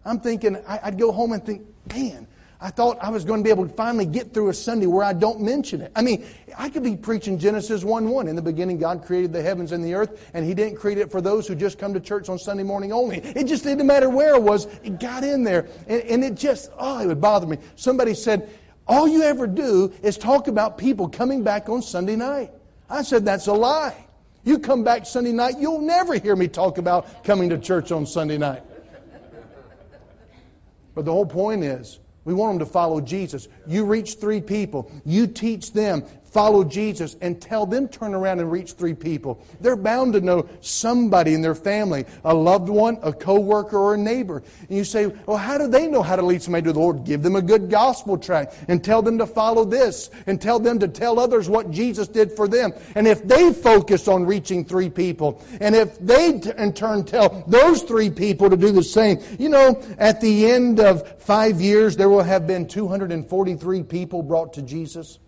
I'm 0.04 0.20
thinking, 0.20 0.56
I'd 0.66 0.98
go 0.98 1.12
home 1.12 1.32
and 1.32 1.44
think, 1.44 1.62
man, 1.92 2.26
I 2.62 2.68
thought 2.68 2.98
I 3.00 3.08
was 3.08 3.24
going 3.24 3.40
to 3.40 3.44
be 3.44 3.50
able 3.50 3.66
to 3.66 3.72
finally 3.72 4.04
get 4.04 4.34
through 4.34 4.50
a 4.50 4.54
Sunday 4.54 4.86
where 4.86 5.02
I 5.02 5.14
don't 5.14 5.40
mention 5.40 5.80
it. 5.80 5.92
I 5.96 6.02
mean, 6.02 6.26
I 6.58 6.68
could 6.68 6.82
be 6.82 6.94
preaching 6.94 7.38
Genesis 7.38 7.84
1 7.84 8.08
1. 8.08 8.28
In 8.28 8.36
the 8.36 8.42
beginning, 8.42 8.76
God 8.78 9.02
created 9.02 9.32
the 9.32 9.40
heavens 9.40 9.72
and 9.72 9.82
the 9.82 9.94
earth, 9.94 10.30
and 10.34 10.44
He 10.44 10.52
didn't 10.52 10.76
create 10.76 10.98
it 10.98 11.10
for 11.10 11.22
those 11.22 11.46
who 11.46 11.54
just 11.54 11.78
come 11.78 11.94
to 11.94 12.00
church 12.00 12.28
on 12.28 12.38
Sunday 12.38 12.62
morning 12.62 12.92
only. 12.92 13.18
It 13.18 13.44
just 13.44 13.64
didn't 13.64 13.86
matter 13.86 14.10
where 14.10 14.34
it 14.34 14.42
was, 14.42 14.66
it 14.82 15.00
got 15.00 15.24
in 15.24 15.42
there. 15.42 15.68
And, 15.86 16.02
and 16.02 16.24
it 16.24 16.34
just, 16.34 16.70
oh, 16.78 17.00
it 17.00 17.06
would 17.06 17.20
bother 17.20 17.46
me. 17.46 17.56
Somebody 17.76 18.12
said, 18.12 18.50
All 18.90 19.06
you 19.06 19.22
ever 19.22 19.46
do 19.46 19.92
is 20.02 20.18
talk 20.18 20.48
about 20.48 20.76
people 20.76 21.08
coming 21.08 21.44
back 21.44 21.68
on 21.68 21.80
Sunday 21.80 22.16
night. 22.16 22.50
I 22.88 23.02
said, 23.02 23.24
That's 23.24 23.46
a 23.46 23.52
lie. 23.52 23.94
You 24.42 24.58
come 24.58 24.82
back 24.82 25.06
Sunday 25.06 25.30
night, 25.30 25.60
you'll 25.60 25.80
never 25.80 26.14
hear 26.14 26.34
me 26.34 26.48
talk 26.48 26.76
about 26.76 27.22
coming 27.22 27.50
to 27.50 27.58
church 27.58 27.92
on 27.92 28.04
Sunday 28.04 28.36
night. 28.36 28.64
But 30.92 31.04
the 31.04 31.12
whole 31.12 31.24
point 31.24 31.62
is, 31.62 32.00
we 32.24 32.34
want 32.34 32.58
them 32.58 32.66
to 32.66 32.72
follow 32.72 33.00
Jesus. 33.00 33.46
You 33.64 33.84
reach 33.84 34.14
three 34.14 34.40
people. 34.40 34.90
You 35.04 35.28
teach 35.28 35.72
them 35.72 36.02
follow 36.30 36.64
Jesus 36.64 37.16
and 37.20 37.40
tell 37.40 37.66
them 37.66 37.88
turn 37.88 38.14
around 38.14 38.40
and 38.40 38.50
reach 38.50 38.72
three 38.72 38.94
people. 38.94 39.44
They're 39.60 39.76
bound 39.76 40.12
to 40.14 40.20
know 40.20 40.48
somebody 40.60 41.34
in 41.34 41.42
their 41.42 41.54
family, 41.54 42.04
a 42.24 42.32
loved 42.32 42.68
one, 42.68 42.98
a 43.02 43.12
coworker, 43.12 43.76
or 43.76 43.94
a 43.94 43.98
neighbor. 43.98 44.42
And 44.68 44.76
you 44.76 44.84
say, 44.84 45.06
well, 45.06 45.36
how 45.36 45.58
do 45.58 45.66
they 45.66 45.86
know 45.86 46.02
how 46.02 46.16
to 46.16 46.22
lead 46.22 46.42
somebody 46.42 46.64
to 46.64 46.72
the 46.72 46.78
Lord? 46.78 47.04
Give 47.04 47.22
them 47.22 47.36
a 47.36 47.42
good 47.42 47.68
gospel 47.68 48.16
tract 48.16 48.54
and 48.68 48.82
tell 48.82 49.02
them 49.02 49.18
to 49.18 49.26
follow 49.26 49.64
this 49.64 50.10
and 50.26 50.40
tell 50.40 50.58
them 50.58 50.78
to 50.78 50.88
tell 50.88 51.18
others 51.18 51.48
what 51.48 51.70
Jesus 51.70 52.08
did 52.08 52.32
for 52.32 52.46
them. 52.46 52.72
And 52.94 53.06
if 53.06 53.26
they 53.26 53.52
focus 53.52 54.08
on 54.08 54.24
reaching 54.24 54.64
three 54.64 54.90
people, 54.90 55.42
and 55.60 55.74
if 55.74 55.98
they 55.98 56.40
in 56.58 56.72
turn 56.72 57.04
tell 57.04 57.44
those 57.46 57.82
three 57.82 58.10
people 58.10 58.48
to 58.50 58.56
do 58.56 58.72
the 58.72 58.82
same, 58.82 59.20
you 59.38 59.48
know, 59.48 59.82
at 59.98 60.20
the 60.20 60.50
end 60.50 60.80
of 60.80 61.20
five 61.20 61.60
years, 61.60 61.96
there 61.96 62.08
will 62.08 62.22
have 62.22 62.46
been 62.46 62.66
243 62.66 63.82
people 63.82 64.22
brought 64.22 64.52
to 64.54 64.62
Jesus. 64.62 65.18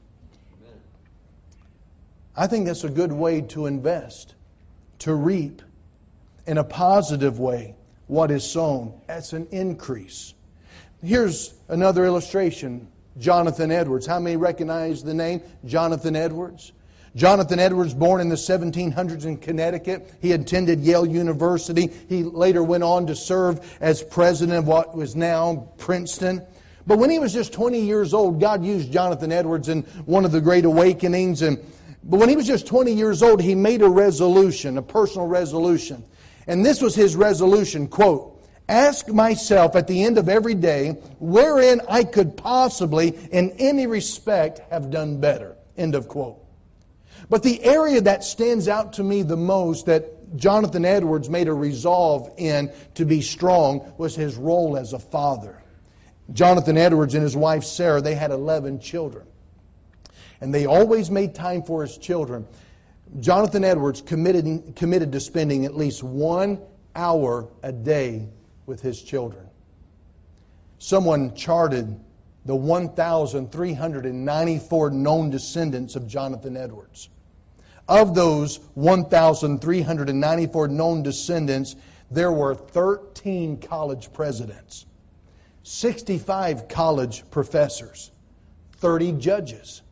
I 2.36 2.46
think 2.46 2.66
that's 2.66 2.84
a 2.84 2.88
good 2.88 3.12
way 3.12 3.42
to 3.42 3.66
invest, 3.66 4.34
to 5.00 5.14
reap 5.14 5.62
in 6.46 6.58
a 6.58 6.64
positive 6.64 7.38
way 7.38 7.74
what 8.06 8.30
is 8.30 8.48
sown. 8.48 9.00
That's 9.06 9.32
an 9.32 9.46
increase. 9.50 10.34
Here's 11.02 11.54
another 11.68 12.04
illustration 12.04 12.88
Jonathan 13.18 13.70
Edwards. 13.70 14.06
How 14.06 14.18
many 14.18 14.36
recognize 14.36 15.02
the 15.02 15.14
name 15.14 15.42
Jonathan 15.66 16.16
Edwards? 16.16 16.72
Jonathan 17.14 17.58
Edwards, 17.58 17.92
born 17.92 18.22
in 18.22 18.30
the 18.30 18.36
1700s 18.36 19.26
in 19.26 19.36
Connecticut, 19.36 20.10
he 20.22 20.32
attended 20.32 20.80
Yale 20.80 21.04
University. 21.04 21.90
He 22.08 22.22
later 22.22 22.62
went 22.62 22.82
on 22.82 23.06
to 23.08 23.14
serve 23.14 23.76
as 23.82 24.02
president 24.02 24.58
of 24.58 24.66
what 24.66 24.96
was 24.96 25.14
now 25.14 25.68
Princeton. 25.76 26.46
But 26.86 26.98
when 26.98 27.10
he 27.10 27.18
was 27.18 27.32
just 27.34 27.52
20 27.52 27.80
years 27.80 28.14
old, 28.14 28.40
God 28.40 28.64
used 28.64 28.90
Jonathan 28.90 29.30
Edwards 29.30 29.68
in 29.68 29.82
one 30.06 30.24
of 30.24 30.32
the 30.32 30.40
great 30.40 30.64
awakenings. 30.64 31.42
And, 31.42 31.58
but 32.04 32.18
when 32.18 32.28
he 32.28 32.36
was 32.36 32.46
just 32.46 32.66
20 32.66 32.92
years 32.92 33.22
old, 33.22 33.40
he 33.40 33.54
made 33.54 33.82
a 33.82 33.88
resolution, 33.88 34.78
a 34.78 34.82
personal 34.82 35.26
resolution. 35.26 36.04
And 36.46 36.64
this 36.64 36.80
was 36.80 36.94
his 36.94 37.14
resolution, 37.14 37.86
quote, 37.86 38.44
ask 38.68 39.08
myself 39.08 39.76
at 39.76 39.86
the 39.86 40.02
end 40.04 40.18
of 40.18 40.28
every 40.28 40.54
day 40.54 40.90
wherein 41.20 41.80
I 41.88 42.04
could 42.04 42.36
possibly, 42.36 43.08
in 43.30 43.50
any 43.58 43.86
respect, 43.86 44.60
have 44.70 44.90
done 44.90 45.20
better. 45.20 45.56
End 45.76 45.94
of 45.94 46.08
quote. 46.08 46.38
But 47.30 47.42
the 47.42 47.62
area 47.62 48.00
that 48.00 48.24
stands 48.24 48.68
out 48.68 48.94
to 48.94 49.04
me 49.04 49.22
the 49.22 49.36
most 49.36 49.86
that 49.86 50.36
Jonathan 50.36 50.84
Edwards 50.84 51.28
made 51.30 51.48
a 51.48 51.54
resolve 51.54 52.30
in 52.36 52.72
to 52.94 53.04
be 53.04 53.20
strong 53.20 53.92
was 53.96 54.16
his 54.16 54.36
role 54.36 54.76
as 54.76 54.92
a 54.92 54.98
father. 54.98 55.62
Jonathan 56.32 56.78
Edwards 56.78 57.14
and 57.14 57.22
his 57.22 57.36
wife 57.36 57.64
Sarah, 57.64 58.00
they 58.00 58.14
had 58.14 58.30
11 58.30 58.80
children. 58.80 59.26
And 60.42 60.52
they 60.52 60.66
always 60.66 61.10
made 61.10 61.34
time 61.36 61.62
for 61.62 61.82
his 61.82 61.96
children. 61.96 62.48
Jonathan 63.20 63.62
Edwards 63.62 64.02
committed, 64.02 64.74
committed 64.74 65.12
to 65.12 65.20
spending 65.20 65.64
at 65.64 65.76
least 65.76 66.02
one 66.02 66.60
hour 66.96 67.48
a 67.62 67.70
day 67.70 68.28
with 68.66 68.82
his 68.82 69.00
children. 69.00 69.46
Someone 70.78 71.36
charted 71.36 72.00
the 72.44 72.56
1,394 72.56 74.90
known 74.90 75.30
descendants 75.30 75.94
of 75.94 76.08
Jonathan 76.08 76.56
Edwards. 76.56 77.08
Of 77.88 78.16
those 78.16 78.56
1,394 78.74 80.68
known 80.68 81.04
descendants, 81.04 81.76
there 82.10 82.32
were 82.32 82.56
13 82.56 83.58
college 83.58 84.12
presidents, 84.12 84.86
65 85.62 86.66
college 86.66 87.22
professors, 87.30 88.10
30 88.72 89.12
judges, 89.12 89.82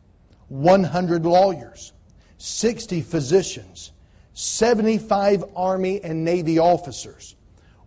100 0.51 1.25
lawyers, 1.25 1.93
60 2.37 2.99
physicians, 3.03 3.93
75 4.33 5.45
Army 5.55 6.01
and 6.03 6.25
Navy 6.25 6.59
officers, 6.59 7.37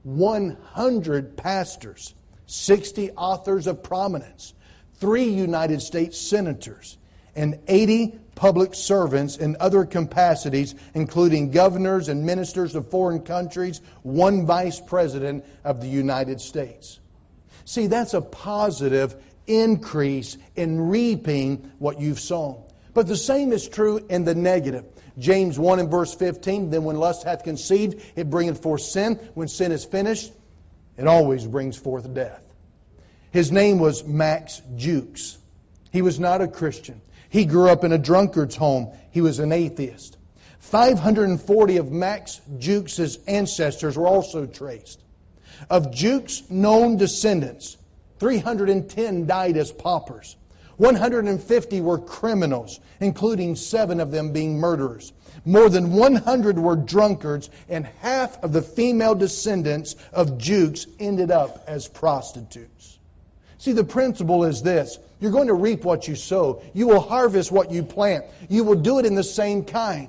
100 0.04 1.36
pastors, 1.36 2.14
60 2.46 3.10
authors 3.12 3.66
of 3.66 3.82
prominence, 3.82 4.54
three 4.94 5.24
United 5.24 5.82
States 5.82 6.18
senators, 6.18 6.96
and 7.36 7.60
80 7.68 8.18
public 8.34 8.74
servants 8.74 9.36
in 9.36 9.58
other 9.60 9.84
capacities, 9.84 10.74
including 10.94 11.50
governors 11.50 12.08
and 12.08 12.24
ministers 12.24 12.74
of 12.74 12.90
foreign 12.90 13.20
countries, 13.20 13.82
one 14.04 14.46
vice 14.46 14.80
president 14.80 15.44
of 15.64 15.82
the 15.82 15.88
United 15.88 16.40
States. 16.40 17.00
See, 17.66 17.88
that's 17.88 18.14
a 18.14 18.22
positive 18.22 19.22
increase 19.46 20.38
in 20.56 20.88
reaping 20.88 21.72
what 21.78 22.00
you've 22.00 22.20
sown. 22.20 22.62
But 22.92 23.06
the 23.06 23.16
same 23.16 23.52
is 23.52 23.68
true 23.68 24.04
in 24.08 24.24
the 24.24 24.34
negative. 24.34 24.84
James 25.18 25.58
1 25.58 25.80
and 25.80 25.90
verse 25.90 26.14
15, 26.14 26.70
then 26.70 26.84
when 26.84 26.96
lust 26.96 27.24
hath 27.24 27.44
conceived, 27.44 28.02
it 28.16 28.30
bringeth 28.30 28.62
forth 28.62 28.82
sin. 28.82 29.14
When 29.34 29.48
sin 29.48 29.72
is 29.72 29.84
finished, 29.84 30.32
it 30.96 31.06
always 31.06 31.46
brings 31.46 31.76
forth 31.76 32.12
death. 32.14 32.44
His 33.30 33.50
name 33.50 33.78
was 33.78 34.04
Max 34.04 34.62
Jukes. 34.76 35.38
He 35.92 36.02
was 36.02 36.20
not 36.20 36.40
a 36.40 36.48
Christian. 36.48 37.00
He 37.28 37.44
grew 37.44 37.68
up 37.68 37.82
in 37.82 37.92
a 37.92 37.98
drunkard's 37.98 38.56
home. 38.56 38.92
He 39.10 39.20
was 39.20 39.40
an 39.40 39.50
atheist. 39.50 40.18
540 40.60 41.76
of 41.76 41.92
Max 41.92 42.40
Jukes' 42.58 43.18
ancestors 43.26 43.98
were 43.98 44.06
also 44.06 44.46
traced. 44.46 45.02
Of 45.68 45.92
Jukes' 45.92 46.48
known 46.48 46.96
descendants, 46.96 47.76
310 48.24 49.26
died 49.26 49.54
as 49.58 49.70
paupers. 49.70 50.36
150 50.78 51.80
were 51.82 51.98
criminals, 51.98 52.80
including 52.98 53.54
seven 53.54 54.00
of 54.00 54.12
them 54.12 54.32
being 54.32 54.58
murderers. 54.58 55.12
More 55.44 55.68
than 55.68 55.92
100 55.92 56.58
were 56.58 56.74
drunkards, 56.74 57.50
and 57.68 57.84
half 58.00 58.42
of 58.42 58.54
the 58.54 58.62
female 58.62 59.14
descendants 59.14 59.94
of 60.10 60.38
Jukes 60.38 60.86
ended 60.98 61.30
up 61.30 61.64
as 61.66 61.86
prostitutes. 61.86 62.98
See, 63.58 63.72
the 63.72 63.84
principle 63.84 64.44
is 64.44 64.62
this 64.62 64.98
you're 65.20 65.30
going 65.30 65.48
to 65.48 65.52
reap 65.52 65.84
what 65.84 66.08
you 66.08 66.16
sow, 66.16 66.62
you 66.72 66.86
will 66.86 67.00
harvest 67.00 67.52
what 67.52 67.70
you 67.70 67.82
plant, 67.82 68.24
you 68.48 68.64
will 68.64 68.80
do 68.80 68.98
it 68.98 69.04
in 69.04 69.14
the 69.14 69.22
same 69.22 69.66
kind. 69.66 70.08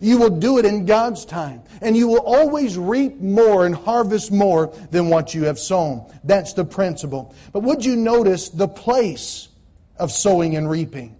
You 0.00 0.18
will 0.18 0.38
do 0.38 0.58
it 0.58 0.64
in 0.64 0.86
God's 0.86 1.24
time. 1.24 1.62
And 1.80 1.96
you 1.96 2.08
will 2.08 2.20
always 2.20 2.76
reap 2.76 3.20
more 3.20 3.66
and 3.66 3.74
harvest 3.74 4.32
more 4.32 4.74
than 4.90 5.08
what 5.08 5.34
you 5.34 5.44
have 5.44 5.58
sown. 5.58 6.10
That's 6.24 6.52
the 6.52 6.64
principle. 6.64 7.34
But 7.52 7.62
would 7.62 7.84
you 7.84 7.96
notice 7.96 8.48
the 8.48 8.68
place 8.68 9.48
of 9.96 10.12
sowing 10.12 10.56
and 10.56 10.68
reaping? 10.68 11.16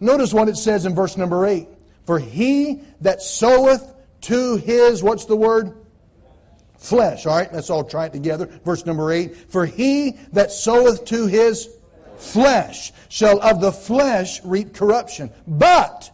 Notice 0.00 0.32
what 0.32 0.48
it 0.48 0.56
says 0.56 0.86
in 0.86 0.94
verse 0.94 1.16
number 1.16 1.46
8. 1.46 1.68
For 2.04 2.18
he 2.18 2.82
that 3.00 3.22
soweth 3.22 3.92
to 4.22 4.56
his, 4.56 5.02
what's 5.02 5.24
the 5.24 5.36
word? 5.36 5.74
Flesh. 6.78 7.26
All 7.26 7.36
right, 7.36 7.52
let's 7.52 7.70
all 7.70 7.84
try 7.84 8.06
it 8.06 8.12
together. 8.12 8.46
Verse 8.64 8.84
number 8.84 9.10
8. 9.10 9.50
For 9.50 9.64
he 9.64 10.18
that 10.32 10.52
soweth 10.52 11.04
to 11.06 11.26
his 11.26 11.68
flesh 12.16 12.92
shall 13.08 13.40
of 13.40 13.60
the 13.60 13.72
flesh 13.72 14.44
reap 14.44 14.74
corruption. 14.74 15.30
But 15.46 16.10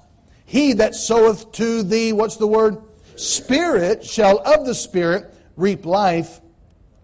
he 0.50 0.72
that 0.72 0.96
soweth 0.96 1.52
to 1.52 1.84
the, 1.84 2.12
what's 2.12 2.36
the 2.36 2.46
word? 2.48 2.78
Spirit 3.14 4.04
shall 4.04 4.38
of 4.40 4.66
the 4.66 4.74
Spirit 4.74 5.32
reap 5.56 5.86
life 5.86 6.40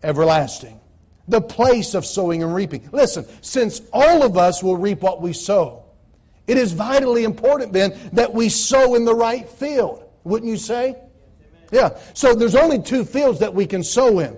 everlasting. 0.03 0.81
The 1.29 1.41
place 1.41 1.95
of 1.95 2.05
sowing 2.05 2.43
and 2.43 2.53
reaping. 2.53 2.89
Listen, 2.91 3.25
since 3.43 3.83
all 3.93 4.25
of 4.25 4.37
us 4.37 4.65
will 4.65 4.77
reap 4.77 5.01
what 5.01 5.23
we 5.23 5.33
sow, 5.33 5.85
it 6.49 6.57
is 6.57 6.73
vitally 6.73 7.23
important 7.23 7.73
then 7.73 7.97
that 8.15 8.35
we 8.35 8.49
sow 8.49 8.97
in 8.97 9.05
the 9.05 9.15
right 9.15 9.49
field. 9.49 10.03
Wouldn't 10.25 10.51
you 10.51 10.57
say? 10.57 10.97
Yeah. 11.71 11.97
So 12.15 12.35
there's 12.35 12.57
only 12.57 12.83
two 12.83 13.05
fields 13.05 13.39
that 13.39 13.55
we 13.55 13.65
can 13.65 13.85
sow 13.85 14.19
in. 14.19 14.37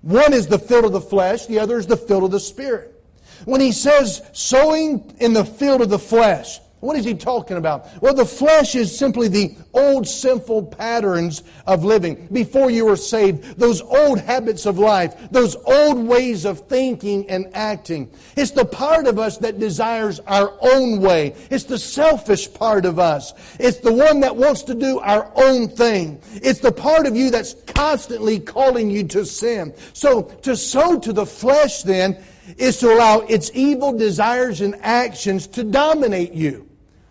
One 0.00 0.32
is 0.32 0.46
the 0.46 0.58
field 0.58 0.86
of 0.86 0.92
the 0.92 1.00
flesh, 1.02 1.44
the 1.44 1.58
other 1.58 1.76
is 1.76 1.86
the 1.86 1.98
field 1.98 2.24
of 2.24 2.30
the 2.30 2.40
spirit. 2.40 3.04
When 3.44 3.60
he 3.60 3.72
says 3.72 4.22
sowing 4.32 5.14
in 5.20 5.34
the 5.34 5.44
field 5.44 5.82
of 5.82 5.90
the 5.90 5.98
flesh, 5.98 6.58
what 6.86 6.96
is 6.96 7.04
he 7.04 7.14
talking 7.14 7.56
about? 7.56 8.00
Well, 8.00 8.14
the 8.14 8.24
flesh 8.24 8.74
is 8.74 8.96
simply 8.96 9.28
the 9.28 9.56
old 9.74 10.06
sinful 10.06 10.66
patterns 10.66 11.42
of 11.66 11.84
living 11.84 12.28
before 12.32 12.70
you 12.70 12.86
were 12.86 12.96
saved, 12.96 13.58
those 13.58 13.80
old 13.82 14.20
habits 14.20 14.66
of 14.66 14.78
life, 14.78 15.30
those 15.30 15.56
old 15.56 15.98
ways 15.98 16.44
of 16.44 16.60
thinking 16.68 17.28
and 17.28 17.50
acting. 17.54 18.10
It's 18.36 18.52
the 18.52 18.64
part 18.64 19.06
of 19.06 19.18
us 19.18 19.38
that 19.38 19.58
desires 19.58 20.20
our 20.20 20.54
own 20.60 21.00
way. 21.00 21.34
It's 21.50 21.64
the 21.64 21.78
selfish 21.78 22.52
part 22.54 22.86
of 22.86 22.98
us. 22.98 23.32
It's 23.58 23.78
the 23.78 23.92
one 23.92 24.20
that 24.20 24.36
wants 24.36 24.62
to 24.62 24.74
do 24.74 25.00
our 25.00 25.30
own 25.34 25.68
thing. 25.68 26.20
It's 26.34 26.60
the 26.60 26.72
part 26.72 27.06
of 27.06 27.16
you 27.16 27.30
that's 27.30 27.54
constantly 27.74 28.38
calling 28.38 28.90
you 28.90 29.04
to 29.08 29.26
sin. 29.26 29.74
So 29.92 30.22
to 30.22 30.56
sow 30.56 30.98
to 31.00 31.12
the 31.12 31.26
flesh 31.26 31.82
then 31.82 32.22
is 32.58 32.78
to 32.78 32.92
allow 32.92 33.20
its 33.20 33.50
evil 33.54 33.92
desires 33.92 34.60
and 34.60 34.76
actions 34.82 35.46
to 35.48 35.64
dominate 35.64 36.32
you. 36.32 36.65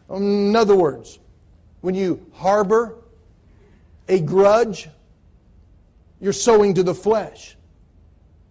In 0.09 0.55
other 0.55 0.75
words, 0.75 1.19
when 1.81 1.95
you 1.95 2.25
harbor 2.33 2.95
a 4.07 4.19
grudge, 4.19 4.87
you're 6.19 6.33
sowing 6.33 6.73
to 6.75 6.83
the 6.83 6.93
flesh. 6.93 7.55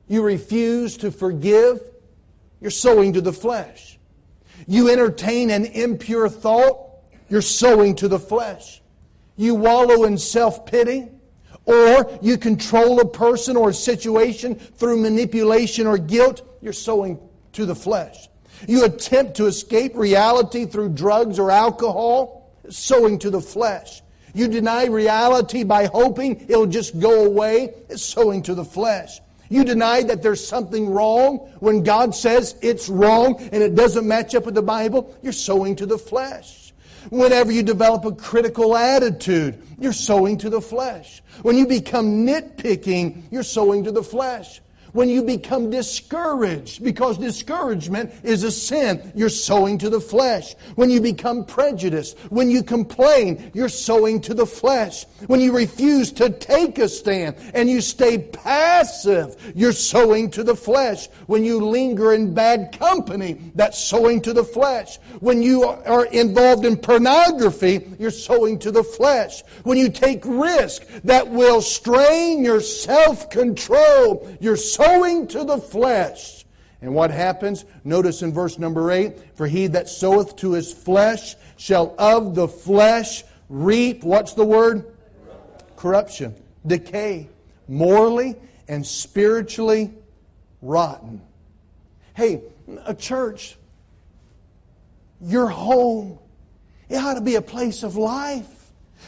You 0.08 0.22
refuse 0.22 0.96
to 0.98 1.10
forgive, 1.10 1.80
you're 2.60 2.70
sowing 2.70 3.12
to 3.14 3.20
the 3.20 3.32
flesh. 3.32 3.98
You 4.66 4.90
entertain 4.90 5.50
an 5.50 5.66
impure 5.66 6.28
thought, 6.28 6.78
you're 7.28 7.42
sowing 7.42 7.94
to 7.96 8.08
the 8.08 8.18
flesh. 8.18 8.82
You 9.36 9.54
wallow 9.54 10.04
in 10.04 10.18
self 10.18 10.66
pity, 10.66 11.08
or 11.66 12.18
you 12.20 12.36
control 12.36 13.00
a 13.00 13.06
person 13.06 13.56
or 13.56 13.70
a 13.70 13.74
situation 13.74 14.54
through 14.54 14.98
manipulation 14.98 15.86
or 15.86 15.98
guilt, 15.98 16.42
you're 16.60 16.72
sowing 16.72 17.18
to 17.52 17.66
the 17.66 17.74
flesh. 17.74 18.28
You 18.66 18.85
attempt 18.85 19.37
to 19.37 19.46
escape 19.46 19.96
reality 19.96 20.66
through 20.66 20.90
drugs 20.90 21.38
or 21.38 21.50
alcohol, 21.50 22.50
sowing 22.68 23.18
to 23.20 23.31
the 23.31 23.40
flesh. 23.40 24.03
You 24.35 24.48
deny 24.48 24.87
reality 24.87 25.62
by 25.62 25.87
hoping 25.87 26.46
it'll 26.48 26.66
just 26.66 26.98
go 26.98 27.24
away, 27.24 27.74
it's 27.88 28.03
sowing 28.03 28.42
to 28.44 28.55
the 28.55 28.64
flesh. 28.64 29.20
You 29.48 29.64
deny 29.64 30.03
that 30.05 30.22
there's 30.22 30.44
something 30.44 30.90
wrong 30.90 31.38
when 31.61 31.85
God 31.85 32.14
says 32.14 32.57
it's 32.61 32.88
wrong 32.88 33.37
and 33.53 33.62
it 33.62 33.74
doesn't 33.74 34.07
match 34.07 34.35
up 34.35 34.46
with 34.46 34.55
the 34.55 34.62
Bible, 34.62 35.16
you're 35.22 35.33
sowing 35.33 35.77
to 35.77 35.87
the 35.87 35.98
flesh. 35.98 36.72
Whenever 37.11 37.53
you 37.53 37.62
develop 37.62 38.05
a 38.05 38.12
critical 38.12 38.77
attitude, 38.77 39.62
you're 39.79 39.92
sowing 39.92 40.38
to 40.38 40.50
the 40.50 40.61
flesh. 40.61 41.22
When 41.42 41.57
you 41.57 41.66
become 41.66 42.27
nitpicking, 42.27 43.24
you're 43.31 43.42
sowing 43.42 43.85
to 43.85 43.92
the 43.92 44.03
flesh. 44.03 44.61
When 44.94 45.09
you 45.11 45.22
become 45.22 45.70
discouraged, 45.70 46.83
because 46.83 47.18
discouragement 47.18 48.14
is 48.22 48.44
a 48.44 48.50
sin, 48.50 49.12
you're 49.14 49.28
sowing 49.28 49.76
to 49.76 49.90
the 49.90 50.00
flesh. 50.00 50.54
When 50.76 50.88
you 50.88 51.00
become 51.00 51.44
prejudiced, 51.44 52.16
when 52.30 52.48
you 52.48 52.62
complain, 52.62 53.50
you're 53.54 53.68
sowing 53.68 54.20
to 54.22 54.35
the 54.35 54.46
flesh. 54.46 55.04
When 55.26 55.40
you 55.40 55.50
refuse 55.54 56.12
to 56.12 56.30
take 56.30 56.78
a 56.78 56.88
stand 56.88 57.35
and 57.54 57.68
you 57.68 57.80
stay 57.80 58.18
passive, 58.18 59.52
you're 59.57 59.72
sowing 59.72 60.30
to 60.30 60.44
the 60.44 60.54
flesh. 60.54 61.09
When 61.26 61.44
you 61.44 61.59
linger 61.59 62.14
in 62.14 62.33
bad 62.33 62.78
company, 62.78 63.40
that's 63.57 63.78
sowing 63.78 64.22
to 64.22 64.33
the 64.33 64.44
flesh. 64.44 64.98
When 65.18 65.42
you 65.42 65.64
are 65.64 66.07
involved 66.07 66.64
in 66.64 66.76
pornography, 66.76 67.88
you're 67.98 68.12
sowing 68.12 68.61
to 68.61 68.70
the 68.70 68.85
flesh. 68.85 69.42
When 69.64 69.76
you 69.76 69.88
take 69.88 70.22
risk 70.24 70.87
that 71.02 71.28
will 71.28 71.61
strain 71.61 72.44
your 72.44 72.61
self-control, 72.61 74.37
you're 74.38 74.57
sowing 74.57 74.83
to 75.34 75.44
the 75.44 75.58
flesh. 75.58 76.44
And 76.80 76.94
what 76.94 77.10
happens? 77.10 77.64
Notice 77.82 78.22
in 78.22 78.32
verse 78.32 78.58
number 78.58 78.90
8 78.90 79.36
For 79.36 79.46
he 79.46 79.66
that 79.68 79.88
soweth 79.88 80.36
to 80.36 80.52
his 80.52 80.72
flesh 80.72 81.34
shall 81.56 81.94
of 81.98 82.34
the 82.34 82.48
flesh 82.48 83.24
reap, 83.48 84.04
what's 84.04 84.34
the 84.34 84.44
word? 84.44 84.94
Corruption, 85.76 86.34
decay, 86.66 87.28
morally 87.68 88.36
and 88.68 88.86
spiritually 88.86 89.92
rotten. 90.62 91.20
Hey, 92.14 92.42
a 92.84 92.94
church, 92.94 93.56
your 95.20 95.48
home, 95.48 96.18
it 96.88 96.96
ought 96.96 97.14
to 97.14 97.20
be 97.20 97.34
a 97.34 97.42
place 97.42 97.82
of 97.82 97.96
life. 97.96 98.46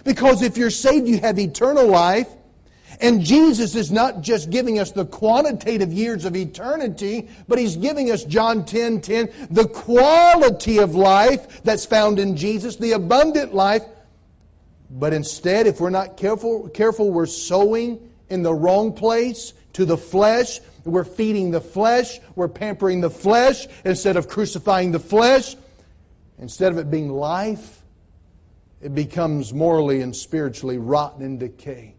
Because 0.04 0.42
if 0.42 0.56
you're 0.56 0.70
saved, 0.70 1.08
you 1.08 1.18
have 1.20 1.38
eternal 1.38 1.86
life. 1.86 2.28
And 3.00 3.22
Jesus 3.22 3.74
is 3.74 3.92
not 3.92 4.22
just 4.22 4.50
giving 4.50 4.78
us 4.78 4.90
the 4.90 5.04
quantitative 5.04 5.92
years 5.92 6.24
of 6.24 6.34
eternity, 6.36 7.28
but 7.48 7.58
He's 7.58 7.76
giving 7.76 8.10
us, 8.10 8.24
John 8.24 8.64
10 8.64 9.00
10, 9.00 9.48
the 9.50 9.68
quality 9.68 10.78
of 10.78 10.94
life 10.94 11.62
that's 11.62 11.84
found 11.84 12.18
in 12.18 12.36
Jesus, 12.36 12.76
the 12.76 12.92
abundant 12.92 13.54
life. 13.54 13.84
But 14.90 15.12
instead, 15.12 15.66
if 15.66 15.80
we're 15.80 15.90
not 15.90 16.16
careful, 16.16 16.68
careful, 16.68 17.10
we're 17.10 17.26
sowing 17.26 18.10
in 18.28 18.42
the 18.42 18.54
wrong 18.54 18.92
place 18.92 19.52
to 19.74 19.84
the 19.84 19.98
flesh. 19.98 20.60
We're 20.84 21.04
feeding 21.04 21.50
the 21.50 21.60
flesh. 21.60 22.20
We're 22.36 22.48
pampering 22.48 23.00
the 23.00 23.10
flesh 23.10 23.66
instead 23.84 24.16
of 24.16 24.28
crucifying 24.28 24.92
the 24.92 25.00
flesh. 25.00 25.56
Instead 26.38 26.72
of 26.72 26.78
it 26.78 26.90
being 26.90 27.10
life, 27.10 27.82
it 28.80 28.94
becomes 28.94 29.52
morally 29.52 30.00
and 30.00 30.14
spiritually 30.14 30.78
rotten 30.78 31.24
and 31.24 31.40
decay. 31.40 31.95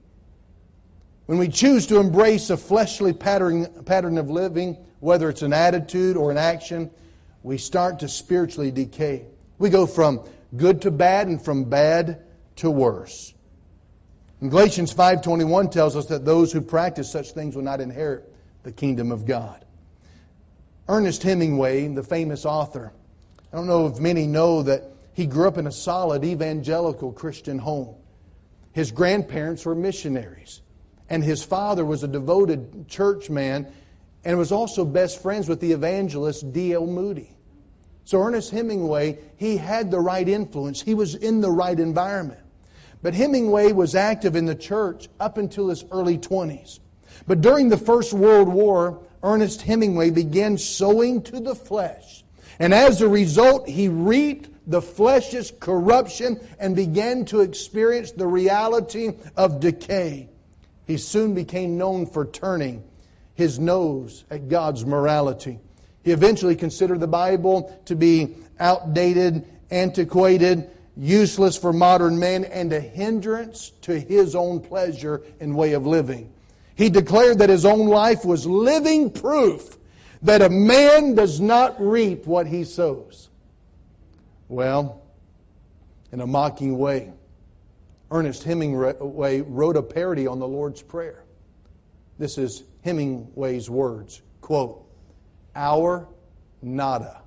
When 1.27 1.37
we 1.37 1.49
choose 1.49 1.85
to 1.87 1.99
embrace 1.99 2.49
a 2.49 2.57
fleshly 2.57 3.11
pattern, 3.11 3.83
pattern 3.83 4.17
of 4.17 4.29
living, 4.29 4.77
whether 5.01 5.29
it's 5.29 5.41
an 5.41 5.51
attitude 5.51 6.15
or 6.15 6.31
an 6.31 6.37
action, 6.37 6.89
we 7.43 7.57
start 7.57 7.99
to 7.99 8.07
spiritually 8.07 8.71
decay. 8.71 9.25
We 9.57 9.69
go 9.69 9.85
from 9.85 10.21
good 10.55 10.81
to 10.83 10.91
bad 10.91 11.27
and 11.27 11.41
from 11.41 11.65
bad 11.65 12.21
to 12.57 12.71
worse. 12.71 13.33
And 14.39 14.49
Galatians 14.49 14.93
5:21 14.93 15.69
tells 15.69 15.97
us 15.97 16.05
that 16.05 16.23
those 16.23 16.53
who 16.53 16.61
practice 16.61 17.11
such 17.11 17.31
things 17.31 17.57
will 17.57 17.63
not 17.63 17.81
inherit 17.81 18.33
the 18.63 18.71
kingdom 18.71 19.11
of 19.11 19.25
God. 19.25 19.65
Ernest 20.87 21.23
Hemingway, 21.23 21.89
the 21.89 22.03
famous 22.03 22.45
author, 22.45 22.93
I 23.51 23.57
don't 23.57 23.67
know 23.67 23.87
if 23.87 23.99
many 23.99 24.27
know 24.27 24.63
that 24.63 24.91
he 25.11 25.25
grew 25.25 25.49
up 25.49 25.57
in 25.57 25.67
a 25.67 25.73
solid 25.73 26.23
evangelical 26.23 27.11
Christian 27.11 27.59
home. 27.59 27.95
His 28.71 28.91
grandparents 28.91 29.65
were 29.65 29.75
missionaries 29.75 30.61
and 31.09 31.23
his 31.23 31.43
father 31.43 31.85
was 31.85 32.03
a 32.03 32.07
devoted 32.07 32.87
church 32.87 33.29
man 33.29 33.71
and 34.25 34.37
was 34.37 34.51
also 34.51 34.83
best 34.83 35.21
friends 35.21 35.47
with 35.47 35.61
the 35.61 35.71
evangelist 35.71 36.51
D.L. 36.51 36.85
Moody. 36.85 37.35
So 38.03 38.21
Ernest 38.21 38.51
Hemingway, 38.51 39.19
he 39.37 39.57
had 39.57 39.91
the 39.91 39.99
right 39.99 40.27
influence. 40.27 40.81
He 40.81 40.93
was 40.93 41.15
in 41.15 41.41
the 41.41 41.51
right 41.51 41.79
environment. 41.79 42.41
But 43.01 43.13
Hemingway 43.13 43.73
was 43.73 43.95
active 43.95 44.35
in 44.35 44.45
the 44.45 44.55
church 44.55 45.07
up 45.19 45.37
until 45.37 45.69
his 45.69 45.85
early 45.91 46.17
20s. 46.17 46.79
But 47.25 47.41
during 47.41 47.69
the 47.69 47.77
First 47.77 48.13
World 48.13 48.47
War, 48.47 49.01
Ernest 49.23 49.61
Hemingway 49.61 50.09
began 50.09 50.57
sowing 50.57 51.21
to 51.23 51.39
the 51.39 51.55
flesh. 51.55 52.23
And 52.59 52.73
as 52.73 53.01
a 53.01 53.07
result, 53.07 53.67
he 53.67 53.87
reaped 53.87 54.49
the 54.69 54.81
flesh's 54.81 55.51
corruption 55.59 56.39
and 56.59 56.75
began 56.75 57.23
to 57.25 57.41
experience 57.41 58.11
the 58.11 58.27
reality 58.27 59.13
of 59.35 59.59
decay 59.59 60.29
he 60.87 60.97
soon 60.97 61.33
became 61.35 61.77
known 61.77 62.05
for 62.05 62.25
turning 62.25 62.83
his 63.35 63.59
nose 63.59 64.23
at 64.31 64.47
God's 64.47 64.85
morality. 64.85 65.59
He 66.03 66.11
eventually 66.11 66.55
considered 66.55 67.01
the 67.01 67.07
Bible 67.07 67.77
to 67.85 67.95
be 67.95 68.35
outdated, 68.59 69.45
antiquated, 69.69 70.71
useless 70.95 71.57
for 71.57 71.73
modern 71.73 72.17
men, 72.17 72.45
and 72.45 72.71
a 72.71 72.79
hindrance 72.79 73.71
to 73.81 73.99
his 73.99 74.33
own 74.33 74.61
pleasure 74.61 75.21
and 75.39 75.55
way 75.55 75.73
of 75.73 75.85
living. 75.85 76.33
He 76.75 76.89
declared 76.89 77.39
that 77.39 77.49
his 77.49 77.65
own 77.65 77.87
life 77.87 78.23
was 78.23 78.45
living 78.45 79.11
proof 79.11 79.77
that 80.21 80.41
a 80.41 80.49
man 80.49 81.13
does 81.13 81.39
not 81.39 81.75
reap 81.79 82.25
what 82.25 82.47
he 82.47 82.63
sows. 82.63 83.29
Well, 84.47 85.01
in 86.11 86.21
a 86.21 86.27
mocking 86.27 86.77
way, 86.77 87.11
Ernest 88.09 88.43
Hemingway 88.43 89.41
wrote 89.41 89.75
a 89.75 89.83
parody 89.83 90.27
on 90.27 90.39
the 90.39 90.47
Lord's 90.47 90.81
Prayer. 90.81 91.23
This 92.17 92.37
is 92.37 92.63
Hemingway's 92.83 93.69
words 93.69 94.21
quote, 94.41 94.85
Our 95.55 96.07
nada, 96.61 97.21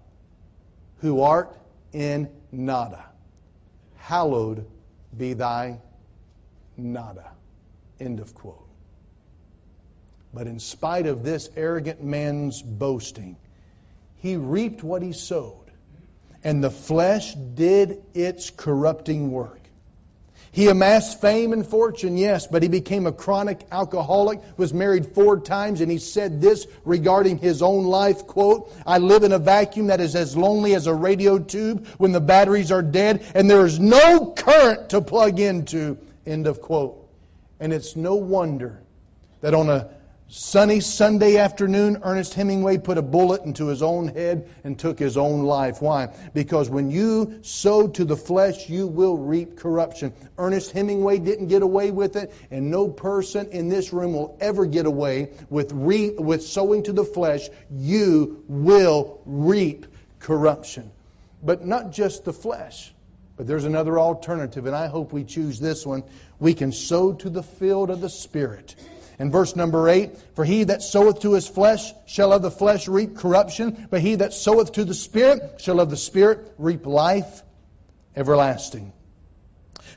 who 0.99 1.21
art 1.21 1.57
in 1.93 2.31
nada, 2.51 3.05
hallowed 3.97 4.67
be 5.17 5.35
thy 5.35 5.81
nada. 6.77 7.33
End 8.01 8.21
of 8.21 8.35
quote. 8.35 8.67
But 10.33 10.47
in 10.47 10.59
spite 10.59 11.07
of 11.07 11.23
this 11.23 11.51
arrogant 11.57 12.03
man's 12.03 12.63
boasting, 12.63 13.37
he 14.17 14.37
reaped 14.37 14.83
what 14.83 15.03
he 15.03 15.13
sowed, 15.13 15.71
and 16.43 16.65
the 16.65 16.71
flesh 16.71 17.35
did 17.35 18.03
its 18.15 18.49
corrupting 18.49 19.31
work. 19.31 19.60
He 20.53 20.69
amassed 20.69 21.21
fame 21.21 21.53
and 21.53 21.65
fortune, 21.65 22.17
yes, 22.17 22.49
but 22.49 22.63
he 22.63 22.69
became 22.69 23.07
a 23.07 23.13
chronic 23.13 23.65
alcoholic, 23.71 24.41
was 24.57 24.75
married 24.75 25.07
four 25.07 25.39
times, 25.39 25.81
and 25.81 25.91
he 25.91 25.99
said 25.99 26.41
this 26.41 26.67
regarding 26.85 27.39
his 27.39 27.63
own 27.63 27.85
life, 27.85 28.27
quote, 28.27 28.73
I 28.85 28.99
live 28.99 29.23
in 29.23 29.31
a 29.31 29.39
vacuum 29.39 29.87
that 29.87 30.01
is 30.01 30.17
as 30.17 30.37
lonely 30.37 30.75
as 30.75 30.89
a 30.89 30.95
radio 30.95 31.39
tube 31.39 31.87
when 31.99 32.11
the 32.11 32.21
batteries 32.21 32.73
are 32.73 32.83
dead 32.83 33.25
and 33.35 33.49
there 33.49 33.65
is 33.65 33.79
no 33.79 34.33
current 34.37 34.91
to 34.91 35.01
plug 35.01 35.39
into, 35.39 35.97
end 36.27 36.49
of 36.49 36.61
quote. 36.61 36.97
And 37.61 37.73
it's 37.73 37.95
no 37.95 38.17
wonder 38.17 38.83
that 39.43 39.55
on 39.55 39.71
a 39.71 39.89
Sunny 40.33 40.79
Sunday 40.79 41.39
afternoon, 41.39 41.99
Ernest 42.05 42.35
Hemingway 42.35 42.79
put 42.79 42.97
a 42.97 43.03
bullet 43.03 43.43
into 43.43 43.67
his 43.67 43.83
own 43.83 44.07
head 44.07 44.49
and 44.63 44.79
took 44.79 44.97
his 44.97 45.17
own 45.17 45.43
life. 45.43 45.83
Why? 45.83 46.15
Because 46.33 46.71
when 46.71 46.89
you 46.89 47.41
sow 47.43 47.89
to 47.89 48.05
the 48.05 48.17
flesh, 48.17 48.69
you 48.69 48.87
will 48.87 49.17
reap 49.17 49.57
corruption. 49.57 50.13
Ernest 50.39 50.71
Hemingway 50.71 51.19
didn't 51.19 51.49
get 51.49 51.63
away 51.63 51.91
with 51.91 52.15
it, 52.15 52.33
and 52.53 52.71
no 52.71 52.87
person 52.87 53.49
in 53.51 53.69
this 53.69 53.93
room 53.93 54.13
will 54.13 54.39
ever 54.41 54.67
get 54.67 54.87
away 54.87 55.33
with, 55.49 55.73
re- 55.73 56.11
with 56.11 56.45
sowing 56.45 56.85
to 56.85 56.93
the 56.93 57.05
flesh. 57.05 57.49
You 57.69 58.45
will 58.47 59.21
reap 59.27 59.85
corruption. 60.21 60.93
But 61.43 61.67
not 61.67 61.91
just 61.91 62.25
the 62.25 62.33
flesh. 62.33 62.95
But 63.37 63.49
there's 63.49 63.65
another 63.65 63.99
alternative, 63.99 64.67
and 64.67 64.77
I 64.77 64.87
hope 64.87 65.13
we 65.13 65.25
choose 65.25 65.59
this 65.59 65.85
one. 65.85 66.05
We 66.39 66.55
can 66.55 66.71
sow 66.71 67.15
to 67.15 67.29
the 67.29 67.43
field 67.43 67.91
of 67.91 68.01
the 68.01 68.11
Spirit. 68.11 68.77
In 69.21 69.31
verse 69.31 69.55
number 69.55 69.87
8, 69.87 70.11
For 70.35 70.47
he 70.47 70.65
that 70.65 70.83
soweth 70.83 71.21
to 71.21 71.35
his 71.35 71.47
flesh 71.47 71.93
shall 72.07 72.33
of 72.33 72.41
the 72.41 72.51
flesh 72.51 72.89
reap 72.89 73.15
corruption, 73.15 73.87
but 73.91 74.01
he 74.01 74.15
that 74.15 74.33
soweth 74.33 74.73
to 74.73 74.85
the 74.85 74.95
Spirit 74.95 75.61
shall 75.61 75.79
of 75.79 75.91
the 75.91 75.97
Spirit 75.97 76.55
reap 76.57 76.87
life 76.87 77.43
everlasting. 78.17 78.95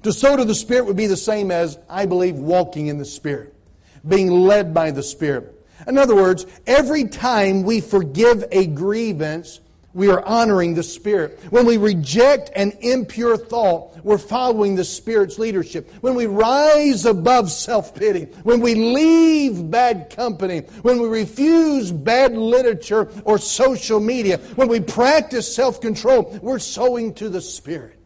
To 0.03 0.11
sow 0.11 0.35
to 0.35 0.43
the 0.43 0.53
Spirit 0.53 0.87
would 0.87 0.97
be 0.97 1.07
the 1.07 1.15
same 1.15 1.51
as, 1.51 1.79
I 1.89 2.05
believe, 2.05 2.35
walking 2.35 2.87
in 2.87 2.97
the 2.97 3.05
Spirit, 3.05 3.55
being 4.05 4.29
led 4.29 4.73
by 4.73 4.91
the 4.91 5.03
Spirit. 5.03 5.65
In 5.87 5.97
other 5.97 6.15
words, 6.15 6.45
every 6.67 7.05
time 7.05 7.63
we 7.63 7.79
forgive 7.79 8.43
a 8.51 8.67
grievance, 8.67 9.61
we 9.93 10.09
are 10.09 10.23
honoring 10.25 10.73
the 10.73 10.83
Spirit. 10.83 11.39
When 11.49 11.65
we 11.65 11.77
reject 11.77 12.51
an 12.55 12.71
impure 12.81 13.37
thought, 13.37 13.95
we're 14.03 14.17
following 14.17 14.75
the 14.75 14.83
Spirit's 14.83 15.37
leadership. 15.37 15.89
When 16.01 16.15
we 16.15 16.25
rise 16.25 17.05
above 17.05 17.51
self 17.51 17.93
pity, 17.93 18.25
when 18.43 18.59
we 18.59 18.75
leave 18.75 19.69
bad 19.69 20.09
company, 20.09 20.59
when 20.81 20.99
we 20.99 21.07
refuse 21.07 21.91
bad 21.91 22.35
literature 22.35 23.09
or 23.23 23.37
social 23.37 23.99
media, 23.99 24.37
when 24.55 24.67
we 24.67 24.79
practice 24.79 25.53
self 25.53 25.79
control, 25.79 26.37
we're 26.41 26.59
sowing 26.59 27.13
to 27.15 27.29
the 27.29 27.41
Spirit. 27.41 27.99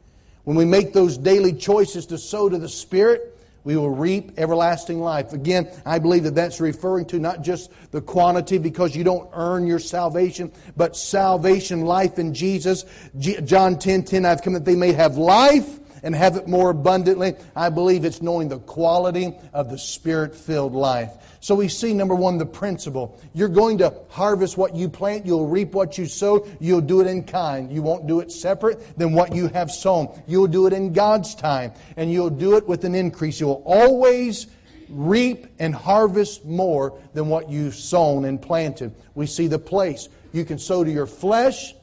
When 0.44 0.56
we 0.56 0.66
make 0.66 0.94
those 0.94 1.18
daily 1.18 1.54
choices 1.54 2.06
to 2.08 2.18
sow 2.18 2.50
to 2.50 2.58
the 2.58 2.70
Spirit, 2.70 3.37
we 3.68 3.76
will 3.76 3.90
reap 3.90 4.32
everlasting 4.38 5.02
life. 5.02 5.34
Again, 5.34 5.70
I 5.86 6.00
believe 6.00 6.24
that 6.24 6.36
that's 6.36 6.62
referring 6.62 7.04
to 7.08 7.20
not 7.20 7.42
just 7.42 7.70
the 7.92 8.00
quantity 8.00 8.60
because 8.60 8.96
you 8.96 9.04
don't 9.04 9.30
earn 9.34 9.68
your 9.68 9.80
salvation, 9.80 10.54
but 10.78 10.96
salvation, 10.96 11.82
life 11.82 12.18
in 12.18 12.34
Jesus. 12.34 12.86
John 13.20 13.78
10 13.78 14.06
10, 14.06 14.26
I've 14.26 14.42
come 14.42 14.54
that 14.54 14.64
they 14.64 14.78
may 14.78 14.94
have 14.94 15.18
life 15.18 15.82
and 16.02 16.16
have 16.16 16.38
it 16.38 16.48
more 16.48 16.70
abundantly. 16.70 17.36
I 17.58 17.68
believe 17.68 18.06
it's 18.06 18.22
knowing 18.22 18.48
the 18.48 18.60
quality 18.60 19.36
of 19.52 19.70
the 19.70 19.78
spirit 19.78 20.34
filled 20.34 20.72
life. 20.72 21.12
So 21.40 21.56
we 21.56 21.68
see, 21.68 21.94
number 21.94 22.16
one, 22.16 22.38
the 22.38 22.46
principle. 22.46 23.20
You're 23.34 23.48
going 23.48 23.78
to 23.80 23.94
harvest 24.10 24.58
what 24.58 24.76
you 24.76 24.90
plant, 24.90 25.26
you'll 25.26 25.48
reap 25.48 25.74
what 25.74 25.98
you 25.98 26.06
sow, 26.06 26.48
you'll 26.60 26.82
do 26.82 27.02
it 27.02 27.08
in 27.08 27.24
kind. 27.24 27.72
You 27.72 27.82
won't 27.82 28.08
do 28.08 28.20
it 28.20 28.32
separate 28.32 28.98
than 28.98 29.14
what 29.14 29.34
you 29.36 29.48
have 29.50 29.72
sown. 29.72 30.22
You'll 30.28 30.48
do 30.48 30.68
it 30.68 30.74
in 30.74 30.94
God's 30.94 31.36
time, 31.36 31.74
and 31.96 32.12
you'll 32.12 32.30
do 32.30 32.58
it 32.58 32.68
with 32.68 32.84
an 32.86 32.96
increase. 32.96 33.40
You'll 33.40 33.64
always 33.66 34.48
reap 34.90 35.48
and 35.60 35.76
harvest 35.76 36.46
more 36.46 37.00
than 37.14 37.28
what 37.28 37.50
you've 37.50 37.76
sown 37.76 38.26
and 38.26 38.42
planted. 38.42 38.96
We 39.16 39.28
see 39.28 39.48
the 39.48 39.60
place. 39.60 40.10
You 40.34 40.46
can 40.46 40.58
sow 40.58 40.84
to 40.84 40.92
your 40.92 41.08
flesh, 41.08 41.74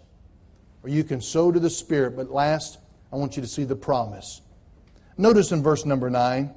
or 0.82 0.88
you 0.88 1.04
can 1.04 1.20
sow 1.20 1.52
to 1.52 1.60
the 1.60 1.70
Spirit. 1.70 2.16
But 2.16 2.30
last, 2.30 2.78
I 3.12 3.16
want 3.16 3.36
you 3.36 3.42
to 3.42 3.48
see 3.48 3.64
the 3.64 3.76
promise. 3.76 4.40
Notice 5.16 5.52
in 5.52 5.62
verse 5.62 5.84
number 5.84 6.10
9, 6.10 6.52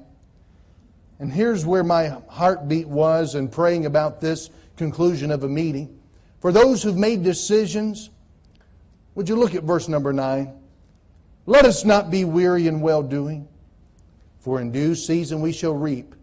and 1.18 1.32
here's 1.32 1.66
where 1.66 1.84
my 1.84 2.16
heartbeat 2.28 2.88
was 2.88 3.34
in 3.34 3.48
praying 3.48 3.86
about 3.86 4.20
this 4.20 4.50
conclusion 4.76 5.30
of 5.30 5.42
a 5.42 5.48
meeting. 5.48 5.98
For 6.40 6.52
those 6.52 6.82
who've 6.82 6.96
made 6.96 7.24
decisions, 7.24 8.10
would 9.14 9.28
you 9.28 9.36
look 9.36 9.54
at 9.54 9.64
verse 9.64 9.88
number 9.88 10.12
9? 10.12 10.54
Let 11.46 11.64
us 11.64 11.84
not 11.84 12.10
be 12.10 12.24
weary 12.24 12.68
in 12.68 12.80
well 12.80 13.02
doing, 13.02 13.48
for 14.40 14.60
in 14.60 14.70
due 14.70 14.94
season 14.94 15.40
we 15.40 15.52
shall 15.52 15.74
reap 15.74 16.14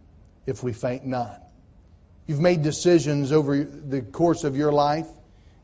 if 0.46 0.64
we 0.64 0.72
faint 0.72 1.06
not. 1.06 1.42
You've 2.28 2.40
made 2.40 2.64
decisions 2.64 3.32
over 3.32 3.64
the 3.64 4.02
course 4.02 4.44
of 4.44 4.56
your 4.56 4.72
life. 4.72 5.08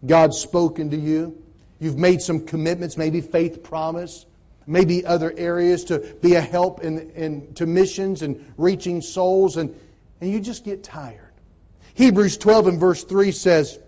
God's 0.05 0.37
spoken 0.37 0.89
to 0.91 0.97
you. 0.97 1.41
You've 1.79 1.97
made 1.97 2.21
some 2.21 2.45
commitments, 2.45 2.97
maybe 2.97 3.21
faith 3.21 3.63
promise 3.63 4.25
maybe 4.67 5.05
other 5.05 5.33
areas 5.37 5.83
to 5.85 5.99
be 6.21 6.35
a 6.35 6.41
help 6.41 6.81
in, 6.81 7.09
in, 7.11 7.53
to 7.55 7.65
missions 7.65 8.21
and 8.21 8.53
reaching 8.57 9.01
souls, 9.01 9.57
and, 9.57 9.77
and 10.19 10.31
you 10.31 10.39
just 10.39 10.63
get 10.63 10.83
tired. 10.83 11.31
Hebrews 11.93 12.37
12 12.37 12.67
and 12.67 12.79
verse 12.79 13.03
3 13.03 13.31
says, 13.31 13.79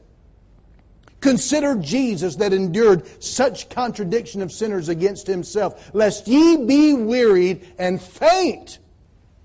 Consider 1.22 1.76
Jesus 1.76 2.36
that 2.36 2.52
endured 2.52 3.24
such 3.24 3.70
contradiction 3.70 4.42
of 4.42 4.52
sinners 4.52 4.90
against 4.90 5.26
himself, 5.26 5.92
lest 5.94 6.28
ye 6.28 6.58
be 6.66 6.94
wearied 6.94 7.66
and 7.80 8.02
faint 8.02 8.80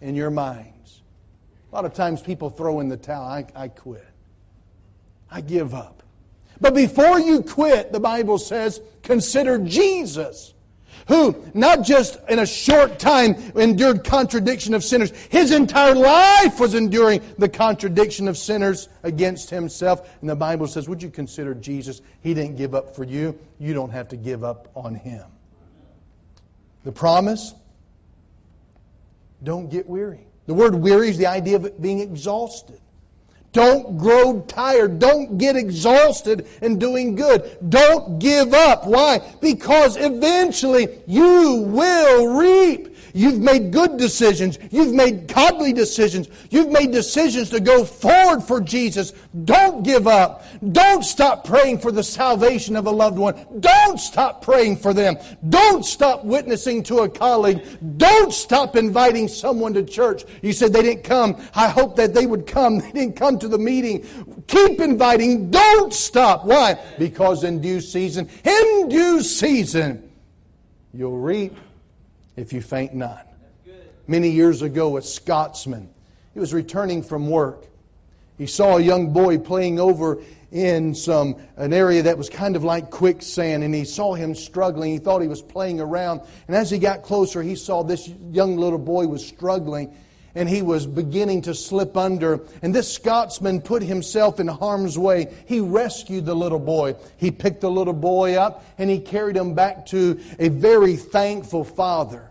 in 0.00 0.16
your 0.16 0.30
minds. 0.30 1.02
A 1.70 1.74
lot 1.74 1.84
of 1.84 1.94
times 1.94 2.20
people 2.20 2.50
throw 2.50 2.80
in 2.80 2.88
the 2.88 2.96
towel, 2.96 3.24
I, 3.24 3.46
I 3.54 3.68
quit. 3.68 4.04
I 5.30 5.40
give 5.40 5.72
up. 5.72 6.02
But 6.60 6.74
before 6.74 7.20
you 7.20 7.42
quit, 7.42 7.92
the 7.92 8.00
Bible 8.00 8.38
says, 8.38 8.80
consider 9.02 9.58
Jesus 9.58 10.54
who 11.08 11.44
not 11.54 11.82
just 11.82 12.18
in 12.28 12.38
a 12.38 12.46
short 12.46 12.98
time 12.98 13.34
endured 13.56 14.04
contradiction 14.04 14.74
of 14.74 14.84
sinners, 14.84 15.10
his 15.30 15.52
entire 15.52 15.94
life 15.94 16.60
was 16.60 16.74
enduring 16.74 17.22
the 17.38 17.48
contradiction 17.48 18.28
of 18.28 18.36
sinners 18.36 18.88
against 19.02 19.50
himself. 19.50 20.08
And 20.20 20.28
the 20.28 20.36
Bible 20.36 20.66
says, 20.66 20.88
Would 20.88 21.02
you 21.02 21.10
consider 21.10 21.54
Jesus? 21.54 22.02
He 22.20 22.34
didn't 22.34 22.56
give 22.56 22.74
up 22.74 22.94
for 22.94 23.04
you. 23.04 23.38
You 23.58 23.74
don't 23.74 23.90
have 23.90 24.08
to 24.08 24.16
give 24.16 24.44
up 24.44 24.70
on 24.74 24.94
him. 24.94 25.24
The 26.84 26.92
promise 26.92 27.54
don't 29.42 29.70
get 29.70 29.88
weary. 29.88 30.26
The 30.46 30.54
word 30.54 30.74
weary 30.74 31.10
is 31.10 31.18
the 31.18 31.26
idea 31.26 31.56
of 31.56 31.80
being 31.80 32.00
exhausted. 32.00 32.80
Don't 33.52 33.96
grow 33.96 34.42
tired. 34.42 34.98
Don't 34.98 35.38
get 35.38 35.56
exhausted 35.56 36.46
in 36.60 36.78
doing 36.78 37.14
good. 37.14 37.56
Don't 37.68 38.18
give 38.18 38.52
up. 38.52 38.86
Why? 38.86 39.20
Because 39.40 39.96
eventually 39.96 41.00
you 41.06 41.62
will 41.66 42.38
reap. 42.38 42.94
You've 43.18 43.40
made 43.40 43.72
good 43.72 43.96
decisions. 43.96 44.60
You've 44.70 44.94
made 44.94 45.26
godly 45.26 45.72
decisions. 45.72 46.28
You've 46.50 46.70
made 46.70 46.92
decisions 46.92 47.50
to 47.50 47.58
go 47.58 47.84
forward 47.84 48.44
for 48.44 48.60
Jesus. 48.60 49.12
Don't 49.44 49.82
give 49.82 50.06
up. 50.06 50.44
Don't 50.70 51.02
stop 51.02 51.44
praying 51.44 51.80
for 51.80 51.90
the 51.90 52.04
salvation 52.04 52.76
of 52.76 52.86
a 52.86 52.92
loved 52.92 53.18
one. 53.18 53.44
Don't 53.58 53.98
stop 53.98 54.40
praying 54.40 54.76
for 54.76 54.94
them. 54.94 55.16
Don't 55.48 55.84
stop 55.84 56.24
witnessing 56.24 56.84
to 56.84 57.00
a 57.00 57.08
colleague. 57.08 57.66
Don't 57.96 58.32
stop 58.32 58.76
inviting 58.76 59.26
someone 59.26 59.74
to 59.74 59.82
church. 59.82 60.22
You 60.40 60.52
said 60.52 60.72
they 60.72 60.82
didn't 60.82 61.02
come. 61.02 61.42
I 61.56 61.66
hope 61.66 61.96
that 61.96 62.14
they 62.14 62.26
would 62.26 62.46
come. 62.46 62.78
They 62.78 62.92
didn't 62.92 63.16
come 63.16 63.36
to 63.40 63.48
the 63.48 63.58
meeting. 63.58 64.06
Keep 64.46 64.78
inviting. 64.78 65.50
Don't 65.50 65.92
stop. 65.92 66.44
Why? 66.44 66.78
Because 67.00 67.42
in 67.42 67.60
due 67.60 67.80
season, 67.80 68.28
in 68.44 68.88
due 68.88 69.24
season, 69.24 70.08
you'll 70.94 71.18
reap 71.18 71.56
if 72.38 72.52
you 72.52 72.60
faint 72.60 72.94
not. 72.94 73.26
Many 74.06 74.30
years 74.30 74.62
ago, 74.62 74.96
a 74.96 75.02
Scotsman, 75.02 75.88
he 76.32 76.40
was 76.40 76.54
returning 76.54 77.02
from 77.02 77.28
work. 77.28 77.66
He 78.38 78.46
saw 78.46 78.76
a 78.76 78.80
young 78.80 79.12
boy 79.12 79.38
playing 79.38 79.80
over 79.80 80.18
in 80.52 80.94
some 80.94 81.36
an 81.56 81.72
area 81.74 82.02
that 82.02 82.16
was 82.16 82.30
kind 82.30 82.56
of 82.56 82.64
like 82.64 82.90
quicksand 82.90 83.62
and 83.62 83.74
he 83.74 83.84
saw 83.84 84.14
him 84.14 84.34
struggling 84.34 84.90
he 84.90 84.98
thought 84.98 85.20
he 85.20 85.28
was 85.28 85.42
playing 85.42 85.78
around 85.78 86.22
and 86.46 86.56
as 86.56 86.70
he 86.70 86.78
got 86.78 87.02
closer 87.02 87.42
he 87.42 87.54
saw 87.54 87.82
this 87.82 88.08
young 88.30 88.56
little 88.56 88.78
boy 88.78 89.06
was 89.06 89.22
struggling 89.26 89.94
and 90.38 90.48
he 90.48 90.62
was 90.62 90.86
beginning 90.86 91.42
to 91.42 91.52
slip 91.52 91.96
under. 91.96 92.40
And 92.62 92.72
this 92.72 92.92
Scotsman 92.94 93.60
put 93.60 93.82
himself 93.82 94.38
in 94.38 94.46
harm's 94.46 94.96
way. 94.96 95.34
He 95.46 95.58
rescued 95.58 96.26
the 96.26 96.34
little 96.34 96.60
boy. 96.60 96.94
He 97.16 97.32
picked 97.32 97.60
the 97.60 97.70
little 97.70 97.92
boy 97.92 98.36
up 98.36 98.64
and 98.78 98.88
he 98.88 99.00
carried 99.00 99.36
him 99.36 99.54
back 99.54 99.84
to 99.86 100.20
a 100.38 100.48
very 100.48 100.94
thankful 100.94 101.64
father. 101.64 102.30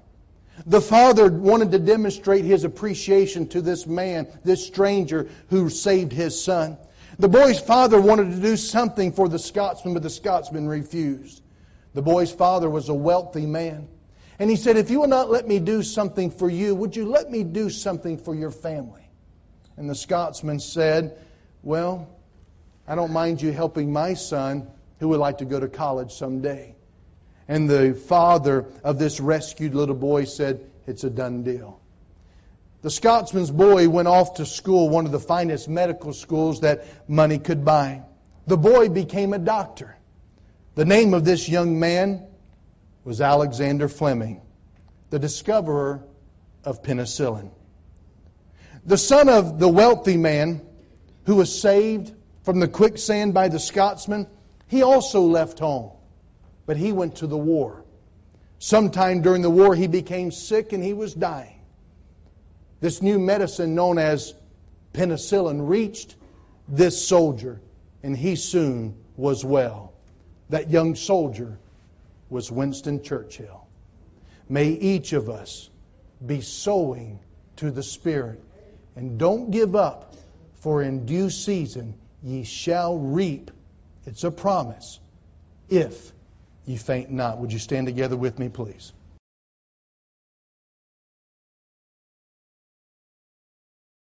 The 0.66 0.80
father 0.80 1.30
wanted 1.30 1.72
to 1.72 1.80
demonstrate 1.80 2.46
his 2.46 2.64
appreciation 2.64 3.46
to 3.50 3.62
this 3.62 3.86
man, 3.86 4.28
this 4.46 4.66
stranger 4.66 5.28
who 5.50 5.70
saved 5.70 6.14
his 6.14 6.42
son. 6.42 6.78
The 7.20 7.28
boy's 7.28 7.60
father 7.60 8.00
wanted 8.00 8.32
to 8.32 8.42
do 8.42 8.56
something 8.56 9.12
for 9.12 9.28
the 9.28 9.38
Scotsman, 9.38 9.94
but 9.94 10.04
the 10.04 10.10
Scotsman 10.10 10.66
refused. 10.68 11.42
The 11.94 12.02
boy's 12.02 12.32
father 12.32 12.70
was 12.70 12.88
a 12.88 12.94
wealthy 12.94 13.46
man. 13.46 13.90
And 14.40 14.50
he 14.50 14.56
said, 14.56 14.78
If 14.78 14.90
you 14.90 15.00
will 15.00 15.08
not 15.08 15.30
let 15.30 15.48
me 15.48 15.60
do 15.60 15.82
something 15.82 16.30
for 16.30 16.50
you, 16.50 16.76
would 16.76 16.96
you 16.96 17.06
let 17.06 17.32
me 17.32 17.44
do 17.44 17.70
something 17.70 18.18
for 18.18 18.36
your 18.36 18.52
family? 18.52 19.10
And 19.78 19.90
the 19.90 19.96
Scotsman 19.96 20.60
said, 20.60 21.18
Well, 21.64 22.08
I 22.88 22.96
don't 22.96 23.12
mind 23.12 23.42
you 23.42 23.52
helping 23.52 23.92
my 23.92 24.14
son 24.14 24.68
who 25.00 25.10
would 25.10 25.20
like 25.20 25.40
to 25.40 25.46
go 25.46 25.60
to 25.60 25.68
college 25.68 26.14
someday. 26.14 26.76
And 27.48 27.70
the 27.70 27.94
father 27.94 28.66
of 28.84 29.00
this 29.00 29.20
rescued 29.20 29.74
little 29.74 29.96
boy 29.96 30.26
said, 30.26 30.70
It's 30.86 31.04
a 31.04 31.10
done 31.10 31.44
deal. 31.44 31.80
The 32.84 32.92
Scotsman's 32.92 33.52
boy 33.52 33.90
went 33.90 34.08
off 34.08 34.36
to 34.36 34.46
school, 34.46 34.90
one 34.90 35.06
of 35.06 35.12
the 35.12 35.20
finest 35.20 35.68
medical 35.68 36.14
schools 36.14 36.62
that 36.62 36.86
money 37.10 37.40
could 37.40 37.66
buy. 37.66 38.04
The 38.46 38.58
boy 38.58 38.90
became 38.90 39.34
a 39.34 39.40
doctor. 39.40 39.98
The 40.76 40.86
name 40.86 41.16
of 41.16 41.26
this 41.26 41.50
young 41.50 41.80
man 41.80 42.28
was 43.08 43.22
Alexander 43.22 43.88
Fleming, 43.88 44.42
the 45.10 45.18
discoverer 45.18 46.04
of 46.64 46.84
penicillin. 46.84 47.50
The 48.86 48.98
son 48.98 49.30
of 49.30 49.60
the 49.60 49.68
wealthy 49.68 50.18
man 50.18 50.62
who 51.26 51.38
was 51.38 51.60
saved 51.62 52.14
from 52.44 52.60
the 52.60 52.68
quicksand 52.68 53.34
by 53.34 53.48
the 53.48 53.60
Scotsman, 53.60 54.28
he 54.68 54.84
also 54.84 55.22
left 55.22 55.58
home 55.58 55.92
but 56.68 56.78
he 56.78 56.92
went 56.92 57.16
to 57.16 57.26
the 57.26 57.38
war. 57.38 57.84
Sometime 58.60 59.22
during 59.22 59.42
the 59.42 59.50
war, 59.50 59.74
he 59.74 59.88
became 59.88 60.32
sick 60.32 60.74
and 60.74 60.84
he 60.84 60.94
was 60.94 61.16
dying. 61.16 61.62
This 62.82 63.02
new 63.02 63.18
medicine, 63.18 63.74
known 63.74 63.98
as 63.98 64.36
penicillin, 64.94 65.68
reached 65.68 66.16
this 66.68 67.08
soldier, 67.08 67.62
and 68.04 68.16
he 68.16 68.36
soon 68.36 68.96
was 69.16 69.44
well. 69.46 69.94
That 70.50 70.70
young 70.70 70.94
soldier 70.94 71.58
was 72.30 72.52
Winston 72.52 73.02
Churchill. 73.02 73.68
May 74.50 74.70
each 74.70 75.14
of 75.14 75.30
us 75.30 75.70
be 76.26 76.42
sowing 76.42 77.20
to 77.58 77.72
the 77.72 77.84
Spirit. 77.84 78.44
And 78.96 79.18
don't 79.20 79.52
give 79.52 79.76
up, 79.76 80.16
for 80.56 80.82
in 80.82 81.06
due 81.06 81.30
season 81.30 81.94
ye 82.24 82.44
shall 82.44 82.98
reap. 82.98 83.52
It's 84.06 84.24
a 84.24 84.32
promise 84.32 85.00
if 85.70 86.14
you 86.66 86.78
faint 86.78 87.12
not. 87.12 87.38
Would 87.40 87.54
you 87.54 87.60
stand 87.60 87.88
together 87.88 88.18
with 88.18 88.40
me, 88.40 88.50
please? 88.50 88.94